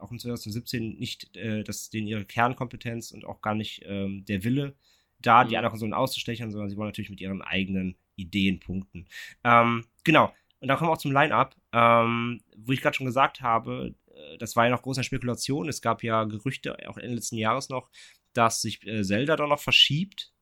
[0.00, 4.44] auch im 2017 nicht äh, das, denen ihre Kernkompetenz und auch gar nicht ähm, der
[4.44, 4.76] Wille
[5.20, 5.48] da, mhm.
[5.48, 9.06] die anderen Konsolen auszustechen, sondern sie wollen natürlich mit ihren eigenen Ideen punkten.
[9.44, 10.32] Ähm, genau.
[10.60, 13.94] Und da kommen wir auch zum Line-Up, ähm, wo ich gerade schon gesagt habe,
[14.38, 15.68] das war ja noch große Spekulation.
[15.68, 17.90] Es gab ja Gerüchte, auch Ende letzten Jahres noch,
[18.32, 20.32] dass sich äh, Zelda da noch verschiebt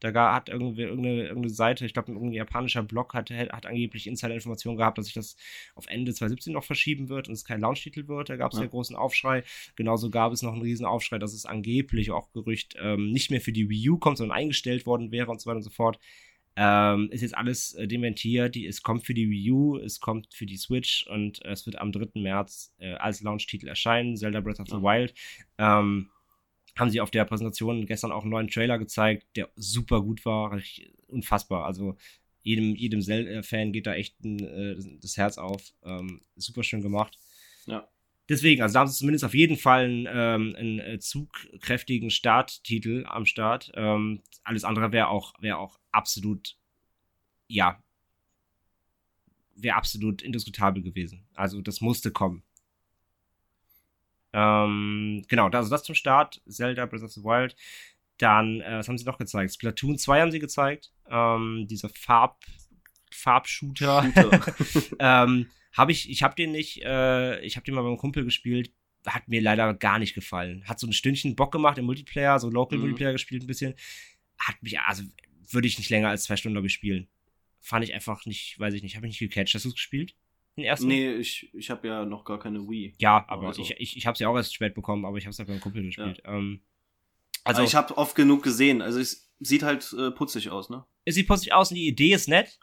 [0.00, 4.78] da hat irgendwie irgendeine, irgendeine Seite, ich glaube, ein japanischer Blog hat, hat angeblich Insider-Informationen
[4.78, 5.36] gehabt, dass sich das
[5.74, 8.30] auf Ende 2017 noch verschieben wird und es kein Launch-Titel wird.
[8.30, 8.64] Da gab es ja.
[8.64, 9.44] ja großen Aufschrei.
[9.76, 13.40] Genauso gab es noch einen riesen Aufschrei, dass es angeblich auch Gerücht ähm, nicht mehr
[13.40, 15.98] für die Wii U kommt, sondern eingestellt worden wäre und so weiter und so fort.
[16.62, 18.54] Ähm, ist jetzt alles äh, dementiert.
[18.54, 21.64] Die, es kommt für die Wii U, es kommt für die Switch und äh, es
[21.64, 22.20] wird am 3.
[22.20, 24.14] März äh, als Launch-Titel erscheinen.
[24.14, 24.74] Zelda Breath of the.
[24.74, 25.14] Wild.
[25.56, 26.10] Ähm,
[26.76, 30.60] haben sie auf der Präsentation gestern auch einen neuen Trailer gezeigt, der super gut war,
[31.06, 31.64] unfassbar.
[31.64, 31.96] Also
[32.42, 35.62] jedem, jedem Zelda-Fan geht da echt ein, äh, das Herz auf.
[35.82, 37.18] Ähm, super schön gemacht.
[37.64, 37.88] Ja.
[38.28, 43.06] Deswegen, also da haben sie zumindest auf jeden Fall einen, ähm, einen äh, zugkräftigen Starttitel
[43.08, 43.72] am Start.
[43.74, 46.56] Ähm, alles andere wäre auch, wäre auch absolut,
[47.48, 47.82] ja,
[49.54, 51.26] wäre absolut indiskutabel gewesen.
[51.34, 52.42] Also das musste kommen.
[54.32, 56.40] Ähm, genau, also das zum Start.
[56.48, 57.56] Zelda Breath of the Wild.
[58.18, 59.54] Dann, äh, was haben sie noch gezeigt?
[59.54, 60.92] Splatoon 2 haben sie gezeigt.
[61.08, 62.44] Ähm, dieser Farb,
[63.10, 64.12] Farbshooter.
[64.98, 68.72] ähm, habe ich, ich habe den nicht, äh, ich habe den mal beim Kumpel gespielt.
[69.06, 70.62] Hat mir leider gar nicht gefallen.
[70.66, 72.84] Hat so ein Stündchen Bock gemacht im Multiplayer, so Local mhm.
[72.84, 73.74] Multiplayer gespielt ein bisschen.
[74.38, 75.02] Hat mich, also
[75.52, 77.08] würde ich nicht länger als zwei Stunden, glaube ich, spielen.
[77.60, 79.54] Fand ich einfach nicht, weiß ich nicht, habe ich nicht gecatcht.
[79.54, 80.14] Hast du es gespielt?
[80.56, 80.88] Den ersten?
[80.88, 82.94] Nee, ich, ich habe ja noch gar keine Wii.
[82.98, 83.62] Ja, aber also.
[83.62, 85.48] ich, ich, ich habe es ja auch erst spät bekommen, aber ich habe es halt
[85.48, 86.22] beim Kumpel gespielt.
[86.24, 86.34] Ja.
[86.34, 86.60] Ähm,
[87.44, 88.82] also ich habe oft genug gesehen.
[88.82, 90.84] Also es sieht halt äh, putzig aus, ne?
[91.04, 92.58] Es sieht putzig aus und die Idee ist nett.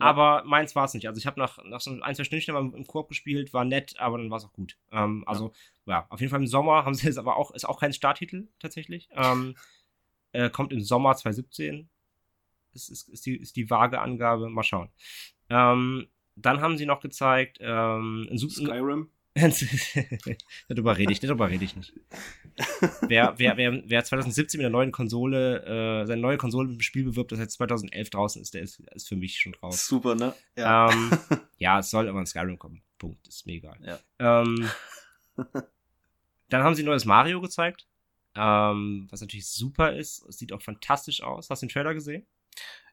[0.00, 0.06] Ja.
[0.06, 1.08] Aber meins war es nicht.
[1.08, 3.98] Also ich habe nach, nach so ein, zwei Stündchen mal im Korb gespielt, war nett,
[3.98, 4.76] aber dann war es auch gut.
[4.92, 5.52] Ähm, also,
[5.86, 5.94] ja.
[5.94, 6.06] ja.
[6.08, 9.08] auf jeden Fall im Sommer haben sie jetzt aber auch, ist auch kein Starttitel tatsächlich.
[9.12, 9.56] Ähm,
[10.32, 11.88] äh, kommt im Sommer 2017.
[12.78, 14.48] Ist, ist, ist, die, ist die vage Angabe.
[14.48, 14.88] Mal schauen.
[15.50, 19.10] Ähm, dann haben sie noch gezeigt, ähm, Skyrim.
[20.68, 21.92] darüber rede ich, darüber rede ich nicht.
[23.02, 26.82] wer, wer, wer, wer 2017 mit einer neuen Konsole, äh, seine neue Konsole mit dem
[26.82, 29.86] Spiel bewirbt, das jetzt 2011 draußen ist, der ist, ist für mich schon raus.
[29.86, 30.34] Super, ne?
[30.56, 30.90] Ja.
[30.90, 31.10] Ähm,
[31.58, 32.82] ja, es soll aber in Skyrim kommen.
[32.98, 33.26] Punkt.
[33.28, 33.78] Ist mir egal.
[33.84, 34.42] Ja.
[34.42, 34.68] Ähm,
[36.48, 37.86] dann haben sie ein neues Mario gezeigt.
[38.34, 40.24] Ähm, was natürlich super ist.
[40.26, 41.50] Es sieht auch fantastisch aus.
[41.50, 42.26] Hast du den Trailer gesehen?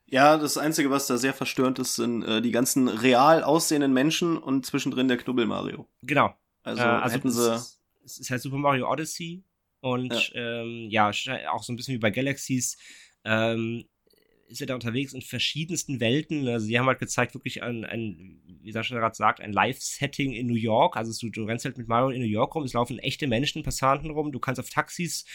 [0.07, 4.37] Ja, das Einzige, was da sehr verstörend ist, sind äh, die ganzen real aussehenden Menschen
[4.37, 5.89] und zwischendrin der Knubbel Mario.
[6.03, 6.35] Genau.
[6.63, 7.53] Also, äh, also hätten sie.
[7.53, 9.43] Es, es ist halt Super Mario Odyssey
[9.79, 10.61] und ja.
[10.61, 11.11] Ähm, ja,
[11.51, 12.77] auch so ein bisschen wie bei Galaxies.
[13.23, 13.85] Ähm,
[14.47, 16.47] ist er da unterwegs in verschiedensten Welten.
[16.47, 20.47] Also sie haben halt gezeigt, wirklich ein, ein wie Sascha gerade sagt, ein Live-Setting in
[20.47, 20.97] New York.
[20.97, 23.63] Also du, du rennst halt mit Mario in New York rum, es laufen echte Menschen,
[23.63, 25.25] Passanten rum, du kannst auf Taxis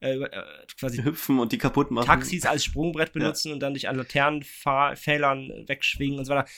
[0.00, 0.42] äh, äh,
[0.78, 2.06] quasi hüpfen und die kaputt machen.
[2.06, 3.54] Taxis als Sprungbrett benutzen ja.
[3.54, 6.48] und dann dich an Laternenpfählern wegschwingen und so weiter.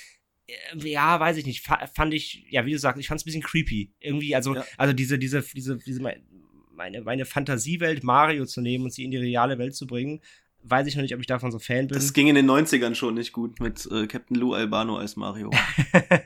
[0.46, 1.66] Äh, ja, weiß ich nicht.
[1.94, 3.94] Fand ich, ja, wie du sagst, ich fand es ein bisschen creepy.
[4.00, 4.64] Irgendwie, also, ja.
[4.76, 9.18] also diese, diese, diese, diese, meine, meine Fantasiewelt Mario zu nehmen und sie in die
[9.18, 10.20] reale Welt zu bringen,
[10.64, 11.96] weiß ich noch nicht, ob ich davon so Fan bin.
[11.96, 15.50] Das ging in den 90ern schon nicht gut mit äh, Captain Lou Albano als Mario.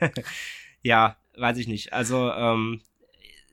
[0.81, 1.93] ja, weiß ich nicht.
[1.93, 2.81] Also, ähm,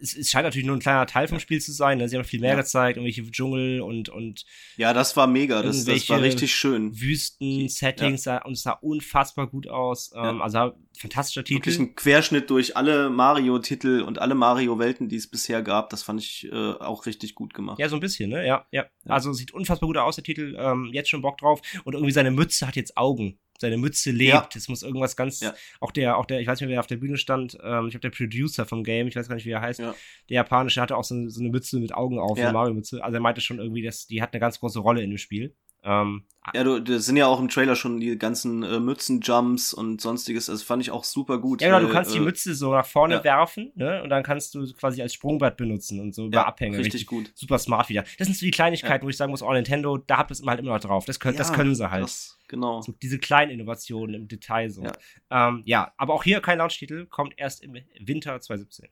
[0.00, 1.98] es, es, scheint natürlich nur ein kleiner Teil vom Spiel zu sein.
[1.98, 2.08] Ne?
[2.08, 2.56] Sie haben noch viel mehr ja.
[2.56, 4.44] gezeigt, irgendwelche Dschungel und und
[4.76, 5.62] ja, das war mega.
[5.62, 7.00] Das, das war richtig schön.
[7.00, 8.44] Wüsten, Settings ja.
[8.44, 10.12] und es sah unfassbar gut aus.
[10.14, 10.30] Ja.
[10.30, 11.58] Ähm, also fantastischer Titel.
[11.58, 15.90] Wirklich ein Querschnitt durch alle Mario-Titel und alle Mario-Welten, die es bisher gab.
[15.90, 17.78] Das fand ich äh, auch richtig gut gemacht.
[17.78, 18.46] Ja, so ein bisschen, ne?
[18.46, 18.86] Ja, ja.
[19.06, 20.56] Also sieht unfassbar gut aus der Titel.
[20.58, 24.56] Ähm, jetzt schon Bock drauf und irgendwie seine Mütze hat jetzt Augen seine Mütze lebt.
[24.56, 25.54] Es muss irgendwas ganz, ja.
[25.80, 28.00] auch der, auch der, ich weiß nicht, wer auf der Bühne stand, ähm, ich glaube
[28.00, 29.94] der Producer vom Game, ich weiß gar nicht, wie er heißt, ja.
[30.28, 33.02] der japanische hatte auch so, so, eine Mütze mit Augen auf, eine Mario-Mütze.
[33.02, 35.54] Also er meinte schon irgendwie, dass die hat eine ganz große Rolle in dem Spiel.
[35.84, 40.02] Ähm, ja, du, das sind ja auch im Trailer schon die ganzen äh, Mützenjumps und
[40.02, 40.46] sonstiges.
[40.46, 41.62] Das fand ich auch super gut.
[41.62, 43.24] Ja, genau, du kannst äh, die Mütze so nach vorne ja.
[43.24, 44.02] werfen, ne?
[44.02, 46.76] Und dann kannst du quasi als Sprungbrett benutzen und so über ja, Abhänge.
[46.76, 47.32] Richtig, richtig, gut.
[47.34, 48.04] Super smart wieder.
[48.18, 49.06] Das sind so die Kleinigkeiten, ja.
[49.06, 51.06] wo ich sagen muss, oh, Nintendo, da habt ihr es halt immer noch drauf.
[51.06, 52.04] Das können, das können sie halt.
[52.04, 52.82] Das, genau.
[52.82, 54.82] So, diese kleinen Innovationen im Detail so.
[54.82, 54.92] Ja,
[55.30, 58.90] ähm, ja aber auch hier kein Launch-Titel, kommt erst im Winter 2017.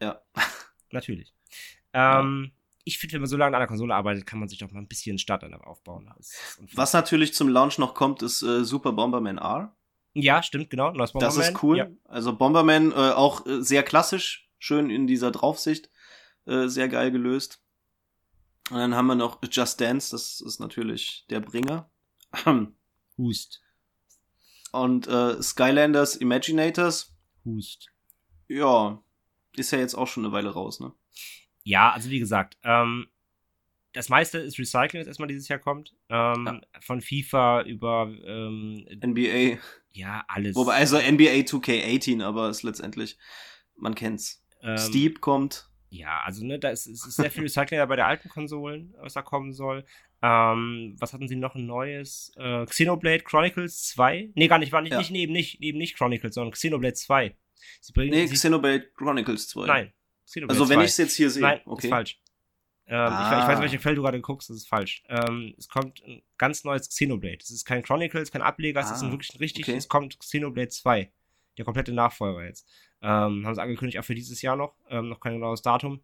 [0.00, 0.20] Ja.
[0.90, 1.32] Natürlich.
[1.92, 2.50] Ähm,
[2.88, 4.80] ich finde, wenn man so lange an der Konsole arbeitet, kann man sich doch mal
[4.80, 6.10] ein bisschen Starter aufbauen.
[6.74, 9.76] Was natürlich zum Launch noch kommt, ist äh, Super Bomberman R.
[10.14, 10.90] Ja, stimmt, genau.
[10.92, 11.76] Das, das ist cool.
[11.76, 11.88] Ja.
[12.04, 15.90] Also Bomberman äh, auch äh, sehr klassisch, schön in dieser Draufsicht,
[16.46, 17.62] äh, sehr geil gelöst.
[18.70, 21.90] Und dann haben wir noch Just Dance, das ist natürlich der Bringer.
[23.18, 23.62] Hust.
[24.72, 27.14] Und äh, Skylanders Imaginators.
[27.44, 27.88] Hust.
[28.48, 29.02] Ja,
[29.56, 30.92] ist ja jetzt auch schon eine Weile raus, ne?
[31.68, 33.08] Ja, also wie gesagt, ähm,
[33.92, 35.94] das meiste ist Recycling, das erstmal dieses Jahr kommt.
[36.08, 36.60] Ähm, ja.
[36.80, 39.58] Von FIFA über ähm, NBA.
[39.92, 40.56] Ja, alles.
[40.56, 43.18] Wobei, also NBA 2K18, aber ist letztendlich,
[43.76, 44.42] man kennt's.
[44.62, 45.68] Ähm, Steep kommt.
[45.90, 49.20] Ja, also ne, da ist, ist sehr viel Recycling bei der alten Konsolen, was da
[49.20, 49.84] kommen soll.
[50.22, 52.32] Ähm, was hatten sie noch ein neues?
[52.36, 54.30] Äh, Xenoblade Chronicles 2?
[54.34, 54.98] Nee, gar nicht, war nicht, ja.
[54.98, 57.36] nicht, eben nicht, eben nicht Chronicles, sondern Xenoblade 2.
[57.82, 59.66] Sie bringen, nee, sie, Xenoblade Chronicles 2.
[59.66, 59.92] Nein,
[60.28, 61.42] Xenoblade also wenn ich es jetzt hier sehe.
[61.42, 61.86] Nein, okay.
[61.86, 62.20] ist falsch.
[62.86, 63.32] Ähm, ah.
[63.32, 65.02] ich, ich, weiß, welche Quelle du gerade guckst, das ist falsch.
[65.08, 67.38] Ähm, es kommt ein ganz neues Xenoblade.
[67.40, 69.76] Es ist kein Chronicles, kein Ableger, es ist ein ah, wirklich richtig, okay.
[69.76, 71.10] es kommt Xenoblade 2.
[71.58, 72.66] Der komplette Nachfolger jetzt.
[73.02, 74.74] Ähm, haben sie angekündigt, auch für dieses Jahr noch.
[74.88, 76.00] Ähm, noch kein genaues Datum.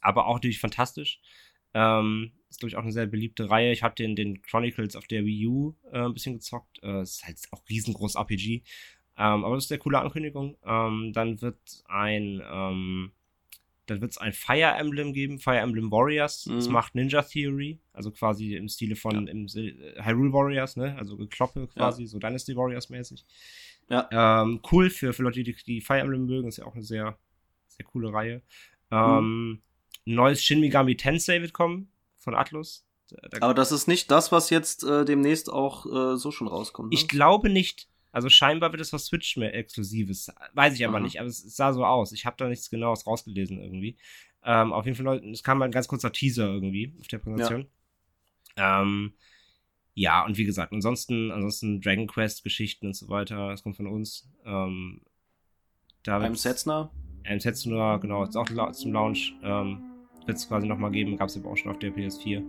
[0.00, 1.20] Aber auch natürlich fantastisch.
[1.74, 3.72] Ähm, ist, glaube ich, auch eine sehr beliebte Reihe.
[3.72, 6.82] Ich habe den, den Chronicles auf der Wii U äh, ein bisschen gezockt.
[6.82, 8.62] Äh, ist halt auch riesengroß RPG.
[9.16, 10.56] Ähm, aber das ist eine coole Ankündigung.
[10.64, 13.12] Ähm, dann wird ein, ähm,
[13.86, 16.46] dann wird es ein Fire Emblem geben, Fire Emblem Warriors.
[16.46, 16.54] Mhm.
[16.54, 19.32] Das macht Ninja Theory, also quasi im Stile von ja.
[19.32, 20.96] im, äh, Hyrule Warriors, ne?
[20.98, 22.08] Also Gekloppe quasi, ja.
[22.08, 23.24] so Dynasty Warriors mäßig.
[23.90, 24.42] Ja.
[24.42, 27.18] Ähm, cool für, für Leute, die, die Fire Emblem mögen, ist ja auch eine sehr,
[27.66, 28.42] sehr coole Reihe.
[28.90, 29.62] Ähm, mhm.
[30.04, 32.86] Neues Shin Megami Tensei wird kommen von Atlus.
[33.08, 36.90] Da, Aber das ist nicht das, was jetzt äh, demnächst auch äh, so schon rauskommt.
[36.90, 36.94] Ne?
[36.94, 37.88] Ich glaube nicht.
[38.12, 40.30] Also scheinbar wird es was Switch mehr Exklusives.
[40.52, 41.06] Weiß ich aber mhm.
[41.06, 42.12] nicht, aber es, sah so aus.
[42.12, 43.96] Ich habe da nichts genaues rausgelesen irgendwie.
[44.44, 47.66] Ähm, auf jeden Fall, es kam mal ein ganz kurzer Teaser irgendwie auf der Präsentation.
[48.56, 48.82] Ja.
[48.82, 49.14] Ähm,
[49.94, 53.86] ja, und wie gesagt, ansonsten, ansonsten Dragon Quest Geschichten und so weiter, das kommt von
[53.86, 54.28] uns.
[54.44, 55.02] Ähm,
[56.02, 56.90] da Einem Setzner?
[57.24, 59.34] Einem Setzner, genau, ist auch zum Launch.
[59.42, 59.91] Ähm,
[60.28, 62.42] es quasi nochmal geben, gab es aber auch schon auf der PS4.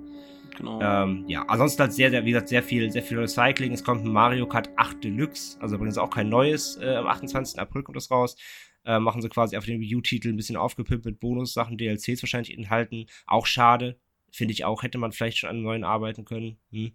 [0.58, 0.80] Genau.
[0.82, 3.72] Ähm, ja, ansonsten halt sehr, sehr, wie gesagt, sehr viel, sehr viel Recycling.
[3.72, 6.78] Es kommt ein Mario Kart 8 Deluxe, also übrigens auch kein neues.
[6.78, 7.60] Äh, am 28.
[7.60, 8.36] April kommt das raus.
[8.86, 12.56] Äh, machen sie quasi auf den Wii U-Titel ein bisschen aufgepimpt mit Bonussachen, DLCs wahrscheinlich
[12.56, 13.06] enthalten.
[13.26, 13.98] Auch schade.
[14.32, 16.58] Finde ich auch, hätte man vielleicht schon an einem neuen arbeiten können.
[16.72, 16.92] Hm.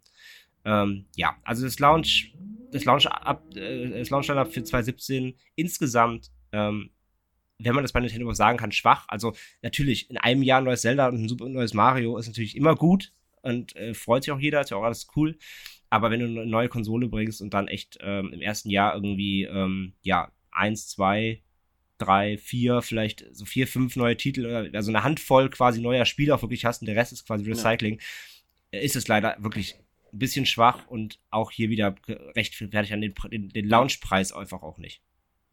[0.65, 2.35] Ähm, ja, also das Launch,
[2.73, 6.91] das Launch ab, äh, das Launch für 2017 insgesamt ähm,
[7.59, 9.05] wenn man das bei Nintendo sagen kann, schwach.
[9.09, 12.57] Also natürlich, in einem Jahr ein neues Zelda und ein super neues Mario ist natürlich
[12.57, 15.37] immer gut und äh, freut sich auch jeder, ist ja auch alles cool.
[15.91, 19.45] Aber wenn du eine neue Konsole bringst und dann echt ähm, im ersten Jahr irgendwie,
[19.45, 21.43] ähm, ja, eins, zwei,
[21.99, 26.43] drei, vier, vielleicht so vier, fünf neue Titel, also eine Handvoll quasi neuer Spiele auch
[26.43, 28.01] wirklich hast und der Rest ist quasi Recycling,
[28.73, 28.81] ja.
[28.81, 29.77] ist es leider wirklich
[30.13, 31.95] ein bisschen schwach und auch hier wieder
[32.37, 35.03] rechtfertigt an den, den, den Launchpreis einfach auch nicht.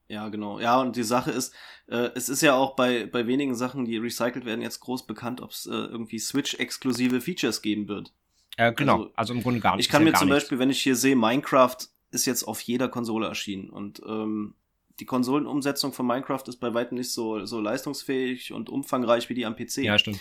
[0.08, 0.60] Ja, genau.
[0.60, 1.54] Ja, und die Sache ist,
[1.88, 5.42] äh, es ist ja auch bei, bei wenigen Sachen, die recycelt werden, jetzt groß bekannt,
[5.42, 8.14] ob es äh, irgendwie Switch-exklusive Features geben wird.
[8.58, 9.86] Äh, genau, also, also, im Grunde gar nicht.
[9.86, 10.44] Ich kann mir zum nichts.
[10.44, 11.78] Beispiel, wenn ich hier sehe, Minecraft
[12.12, 14.56] ist jetzt auf jeder Konsole erschienen und ähm,
[15.00, 19.46] die Konsolenumsetzung von Minecraft ist bei weitem nicht so, so leistungsfähig und umfangreich wie die
[19.46, 19.78] am PC.
[19.80, 20.20] Ja, stimmt.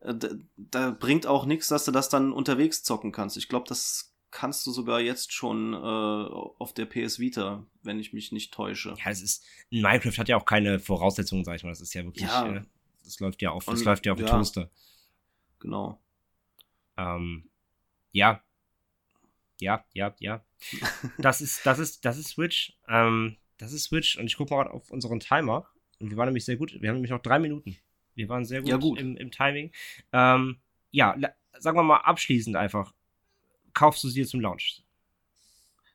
[0.00, 3.36] Äh, da, da bringt auch nichts, dass du das dann unterwegs zocken kannst.
[3.36, 8.12] Ich glaube, das kannst du sogar jetzt schon äh, auf der PS Vita, wenn ich
[8.12, 8.94] mich nicht täusche.
[8.98, 11.70] Ja, es ist Minecraft hat ja auch keine Voraussetzungen, sag ich mal.
[11.70, 12.56] Das ist ja wirklich, ja.
[12.56, 12.62] Äh,
[13.04, 14.32] das läuft ja auf, das Und, läuft ja auf dem ja.
[14.32, 14.70] Toaster.
[15.60, 16.00] Genau.
[16.96, 17.48] Ähm,
[18.12, 18.42] ja,
[19.60, 20.44] ja, ja, ja.
[21.18, 22.76] Das ist, das ist, das ist Switch.
[22.88, 25.68] Ähm, das ist Switch und ich gucke mal auf unseren Timer.
[25.98, 26.76] Und wir waren nämlich sehr gut.
[26.80, 27.76] Wir haben nämlich noch drei Minuten.
[28.14, 28.98] Wir waren sehr gut, ja, gut.
[28.98, 29.72] Im, Im, Timing.
[30.12, 30.58] Ähm,
[30.90, 31.16] ja,
[31.58, 32.92] sagen wir mal abschließend einfach.
[33.76, 34.82] Kaufst du sie zum Launch?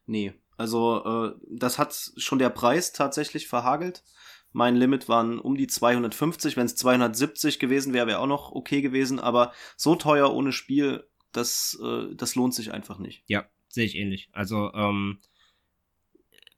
[0.06, 4.04] Nee, also äh, das hat schon der Preis tatsächlich verhagelt.
[4.52, 6.58] Mein Limit waren um die 250.
[6.58, 9.20] Wenn es 270 gewesen wäre, wäre auch noch okay gewesen.
[9.20, 13.24] Aber so teuer ohne Spiel, das, äh, das lohnt sich einfach nicht.
[13.26, 14.30] Ja, sehe ich ähnlich.
[14.32, 15.18] Also ähm,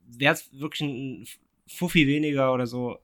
[0.01, 1.26] wäre es wirklich ein
[1.67, 2.99] Fuffi weniger oder so,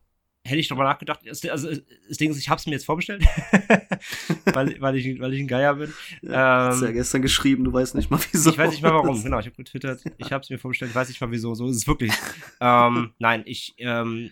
[0.49, 1.21] hätte ich drüber nachgedacht.
[1.27, 3.23] Also das Ding ist, ich habe es mir jetzt vorbestellt,
[4.45, 5.93] weil, weil, ich, weil ich ein Geier bin.
[6.21, 8.49] Ja, ähm, hast ja gestern geschrieben, du weißt nicht mal wieso.
[8.49, 9.39] Ich weiß nicht mal warum, genau.
[9.39, 11.53] Ich habe getwittert, ich habe es mir vorbestellt, ich weiß nicht mal wieso.
[11.55, 12.11] So ist es wirklich.
[12.59, 14.31] ähm, nein, ich, ähm,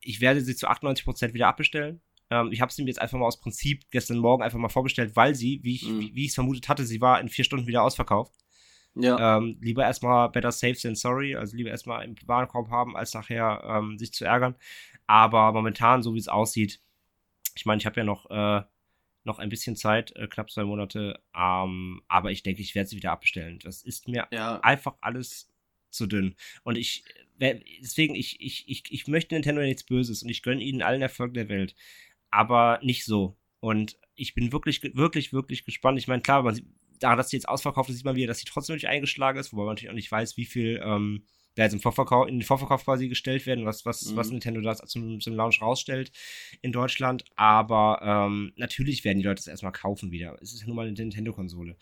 [0.00, 2.00] ich werde sie zu 98% wieder abbestellen.
[2.30, 5.14] Ähm, ich habe sie mir jetzt einfach mal aus Prinzip gestern Morgen einfach mal vorbestellt,
[5.14, 6.10] weil sie, wie ich mhm.
[6.12, 8.32] wie es vermutet hatte, sie war in vier Stunden wieder ausverkauft.
[8.98, 9.36] Ja.
[9.36, 13.62] Ähm, lieber erstmal better safe than sorry, also lieber erstmal im Warenkorb haben, als nachher
[13.64, 14.54] ähm, sich zu ärgern.
[15.06, 16.80] Aber momentan, so wie es aussieht,
[17.54, 18.62] ich meine, ich habe ja noch, äh,
[19.24, 22.96] noch ein bisschen Zeit, äh, knapp zwei Monate, ähm, aber ich denke, ich werde sie
[22.96, 23.58] wieder abbestellen.
[23.60, 24.60] Das ist mir ja.
[24.60, 25.50] einfach alles
[25.90, 26.36] zu dünn.
[26.62, 27.04] Und ich,
[27.40, 31.34] deswegen, ich, ich, ich, ich möchte Nintendo nichts Böses und ich gönne ihnen allen Erfolg
[31.34, 31.74] der Welt.
[32.30, 33.36] Aber nicht so.
[33.60, 35.98] Und ich bin wirklich, wirklich, wirklich gespannt.
[35.98, 36.66] Ich meine, klar, man sieht,
[36.98, 39.52] da, dass sie jetzt ausverkauft ist, sieht man wieder, dass sie trotzdem nicht eingeschlagen ist,
[39.52, 41.26] wobei man natürlich auch nicht weiß, wie viel ähm,
[41.56, 44.16] da jetzt im Vorverkauf, in den Vorverkauf quasi gestellt werden, was, was, mhm.
[44.16, 46.12] was Nintendo da zum, zum Launch rausstellt
[46.62, 47.24] in Deutschland.
[47.34, 50.38] Aber ähm, natürlich werden die Leute es erstmal kaufen wieder.
[50.40, 51.76] Es ist ja nun mal eine Nintendo-Konsole.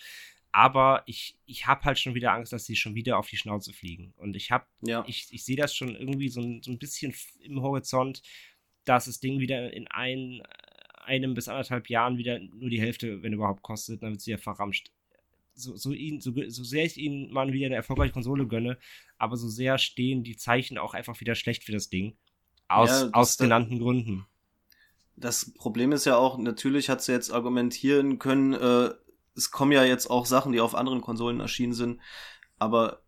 [0.52, 3.72] Aber ich, ich habe halt schon wieder Angst, dass sie schon wieder auf die Schnauze
[3.72, 4.14] fliegen.
[4.16, 5.04] Und ich habe, ja.
[5.08, 8.22] ich, ich sehe das schon irgendwie so, so ein bisschen im Horizont,
[8.84, 10.40] dass das Ding wieder in ein,
[11.04, 14.38] einem bis anderthalb Jahren wieder nur die Hälfte, wenn überhaupt, kostet, dann wird sie ja
[14.38, 14.92] verramscht
[15.54, 18.78] so, so, ihn, so, so sehr ich ihnen mal wieder eine erfolgreiche Konsole gönne,
[19.18, 22.16] aber so sehr stehen die Zeichen auch einfach wieder schlecht für das Ding.
[22.68, 24.26] Aus, ja, aus genannten Gründen.
[25.16, 28.90] Das Problem ist ja auch, natürlich hat sie jetzt argumentieren können, äh,
[29.36, 32.00] es kommen ja jetzt auch Sachen, die auf anderen Konsolen erschienen sind,
[32.58, 33.02] aber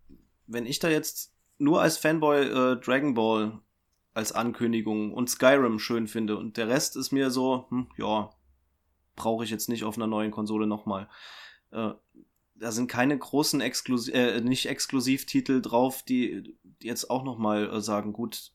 [0.47, 3.61] wenn ich da jetzt nur als Fanboy äh, Dragon Ball
[4.15, 8.31] als Ankündigung und Skyrim schön finde und der Rest ist mir so, hm, ja,
[9.15, 11.09] brauche ich jetzt nicht auf einer neuen Konsole nochmal.
[11.71, 11.91] Äh,
[12.59, 17.81] da sind keine großen Exklusiv, äh, nicht Exklusivtitel drauf, die, jetzt auch noch mal äh,
[17.81, 18.53] sagen, gut,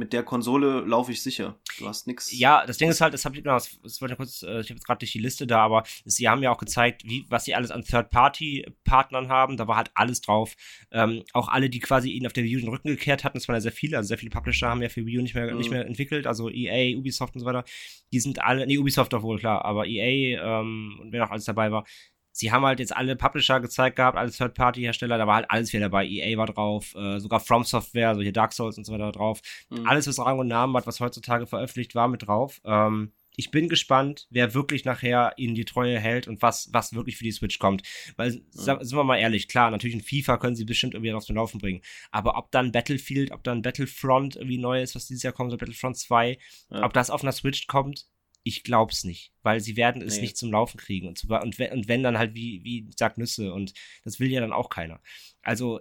[0.00, 1.60] mit der Konsole laufe ich sicher.
[1.78, 2.32] Du hast nichts.
[2.32, 4.60] Ja, das Ding ist halt, das habe ich genau, das, das wollte ich kurz, äh,
[4.60, 7.26] ich habe jetzt gerade durch die Liste da, aber sie haben ja auch gezeigt, wie
[7.28, 9.58] was sie alles an Third-Party-Partnern haben.
[9.58, 10.54] Da war halt alles drauf.
[10.90, 13.46] Ähm, auch alle, die quasi ihnen auf der Wii U den Rücken gekehrt hatten, das
[13.46, 15.50] waren ja sehr viele, also sehr viele Publisher haben ja für Wii U nicht mehr,
[15.50, 15.58] mhm.
[15.58, 17.64] nicht mehr entwickelt, also EA, Ubisoft und so weiter.
[18.10, 21.44] Die sind alle, nee, Ubisoft doch wohl, klar, aber EA ähm, und wer noch alles
[21.44, 21.84] dabei war,
[22.32, 25.86] sie haben halt jetzt alle Publisher gezeigt gehabt, alle Third-Party-Hersteller, da war halt alles wieder
[25.86, 26.06] dabei.
[26.06, 29.40] EA war drauf, äh, sogar From Software, so hier Dark Souls und so weiter drauf.
[29.70, 29.86] Mhm.
[29.86, 32.60] Alles, was Rang und Namen hat, was heutzutage veröffentlicht war, mit drauf.
[32.64, 37.16] Ähm, ich bin gespannt, wer wirklich nachher ihnen die Treue hält und was, was wirklich
[37.16, 37.82] für die Switch kommt.
[38.16, 38.42] Weil, mhm.
[38.52, 41.58] sind wir mal ehrlich, klar, natürlich in FIFA können sie bestimmt irgendwie auf den Laufen
[41.58, 41.80] bringen.
[42.10, 45.56] Aber ob dann Battlefield, ob dann Battlefront irgendwie neu ist, was dieses Jahr kommt, so
[45.56, 46.38] Battlefront 2,
[46.70, 46.82] ja.
[46.84, 48.06] ob das auf einer Switch kommt,
[48.42, 50.22] ich glaub's nicht, weil sie werden es nee.
[50.22, 53.52] nicht zum Laufen kriegen und, zu, und, und, wenn dann halt wie, wie sagt Nüsse
[53.52, 53.74] und
[54.04, 55.00] das will ja dann auch keiner.
[55.42, 55.80] Also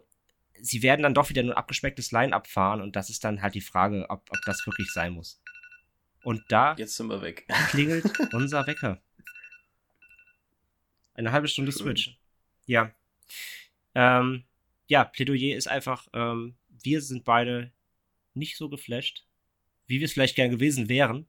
[0.62, 3.56] sie werden dann doch wieder nur ein abgespecktes Line-Up fahren und das ist dann halt
[3.56, 5.42] die Frage, ob, ob das wirklich sein muss.
[6.24, 7.48] Und da Jetzt sind wir weg.
[7.70, 9.02] klingelt unser Wecker.
[11.14, 11.82] Eine halbe Stunde Schön.
[11.82, 12.18] Switch.
[12.66, 12.94] Ja.
[13.96, 14.44] Ähm,
[14.88, 17.72] ja, Plädoyer ist einfach, ähm, wir sind beide
[18.34, 19.26] nicht so geflasht,
[19.88, 21.28] wie wir es vielleicht gern gewesen wären.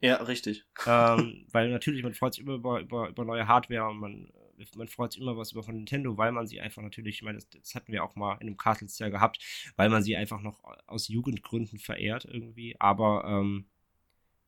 [0.00, 0.64] Ja, richtig.
[0.86, 4.32] Ähm, weil natürlich, man freut sich immer über, über, über neue Hardware und man,
[4.76, 7.38] man freut sich immer was über von Nintendo, weil man sie einfach natürlich, ich meine,
[7.38, 9.42] das, das hatten wir auch mal in einem Castles Jahr gehabt,
[9.76, 12.76] weil man sie einfach noch aus Jugendgründen verehrt irgendwie.
[12.78, 13.66] Aber ähm,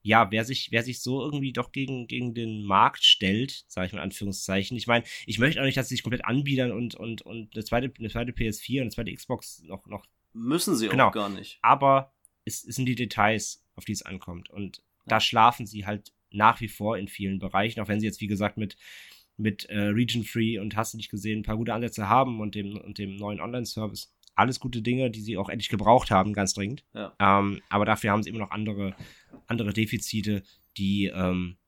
[0.02, 3.92] ja, wer sich, wer sich so irgendwie doch gegen, gegen den Markt stellt, sage ich
[3.92, 4.76] mal in Anführungszeichen.
[4.76, 7.64] Ich meine, ich möchte auch nicht, dass sie sich komplett anbiedern und, und, und eine
[7.64, 10.04] zweite, eine zweite PS4 und eine zweite Xbox noch, noch.
[10.32, 11.08] Müssen sie genau.
[11.08, 11.58] auch gar nicht.
[11.62, 12.12] Aber
[12.44, 14.50] es, es sind die Details, auf die es ankommt.
[14.50, 18.20] Und da schlafen sie halt nach wie vor in vielen Bereichen, auch wenn sie jetzt,
[18.20, 18.76] wie gesagt, mit,
[19.36, 22.54] mit äh, Region Free und hast du nicht gesehen, ein paar gute Ansätze haben und
[22.54, 24.14] dem, und dem neuen Online-Service.
[24.34, 26.84] Alles gute Dinge, die sie auch endlich gebraucht haben, ganz dringend.
[26.94, 27.14] Ja.
[27.20, 28.96] Ähm, aber dafür haben sie immer noch andere,
[29.46, 30.42] andere Defizite,
[30.78, 31.58] die, ähm,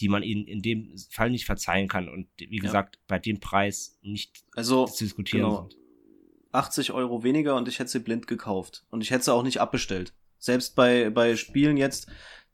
[0.00, 3.02] die man ihnen in dem Fall nicht verzeihen kann und wie gesagt, ja.
[3.06, 5.68] bei dem Preis nicht also, zu diskutieren genau.
[5.68, 5.76] sind.
[6.52, 8.84] 80 Euro weniger und ich hätte sie blind gekauft.
[8.90, 10.14] Und ich hätte sie auch nicht abbestellt.
[10.38, 12.06] Selbst bei, bei Spielen jetzt,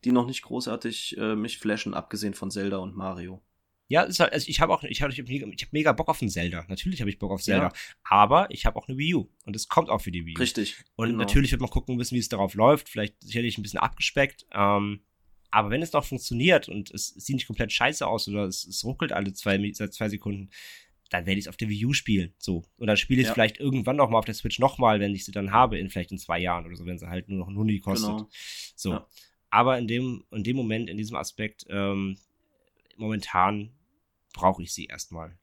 [0.05, 3.43] die noch nicht großartig äh, mich flashen, abgesehen von Zelda und Mario.
[3.89, 6.29] Ja, ist halt, also ich habe auch, ich habe ich hab mega Bock auf ein
[6.29, 6.65] Zelda.
[6.69, 7.67] Natürlich habe ich Bock auf Zelda.
[7.67, 7.73] Ja.
[8.05, 9.29] Aber ich habe auch eine Wii U.
[9.45, 10.39] Und es kommt auch für die Wii U.
[10.39, 10.77] Richtig.
[10.95, 11.19] Und genau.
[11.19, 12.89] natürlich wird man gucken müssen, wie es darauf läuft.
[12.89, 14.47] Vielleicht sicherlich ein bisschen abgespeckt.
[14.53, 15.01] Ähm,
[15.51, 18.85] aber wenn es noch funktioniert und es, sieht nicht komplett scheiße aus oder es, es
[18.85, 20.51] ruckelt alle zwei, seit zwei Sekunden,
[21.09, 22.33] dann werde ich es auf der Wii U spielen.
[22.39, 22.63] So.
[22.77, 23.35] Und dann spiele ich ja.
[23.35, 25.91] vielleicht irgendwann noch mal auf der Switch noch mal, wenn ich sie dann habe, in
[25.91, 28.11] vielleicht in zwei Jahren oder so, wenn sie halt nur noch ein Huni kostet.
[28.11, 28.29] Genau.
[28.77, 28.91] So.
[28.93, 29.09] Ja.
[29.51, 32.17] Aber in dem, in dem Moment, in diesem Aspekt, ähm,
[32.97, 33.71] momentan
[34.33, 35.37] brauche ich sie erstmal.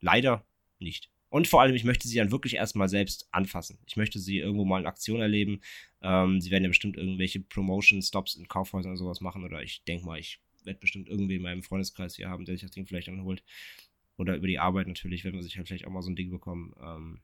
[0.00, 0.44] Leider
[0.78, 1.10] nicht.
[1.30, 3.78] Und vor allem, ich möchte sie dann wirklich erstmal selbst anfassen.
[3.86, 5.60] Ich möchte sie irgendwo mal in Aktion erleben.
[6.00, 9.42] Ähm, sie werden ja bestimmt irgendwelche Promotion-Stops in Kaufhäusern und sowas machen.
[9.42, 12.62] Oder ich denke mal, ich werde bestimmt irgendwie in meinem Freundeskreis hier haben, der sich
[12.62, 13.42] das Ding vielleicht anholt.
[14.16, 16.30] Oder über die Arbeit natürlich, wenn wir sich halt vielleicht auch mal so ein Ding
[16.30, 16.72] bekommen.
[16.80, 17.20] Ähm,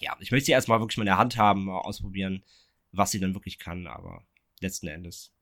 [0.00, 2.44] ja, ich möchte sie erstmal wirklich mal in der Hand haben, mal ausprobieren,
[2.92, 3.86] was sie dann wirklich kann.
[3.86, 4.22] Aber
[4.60, 5.32] letzten Endes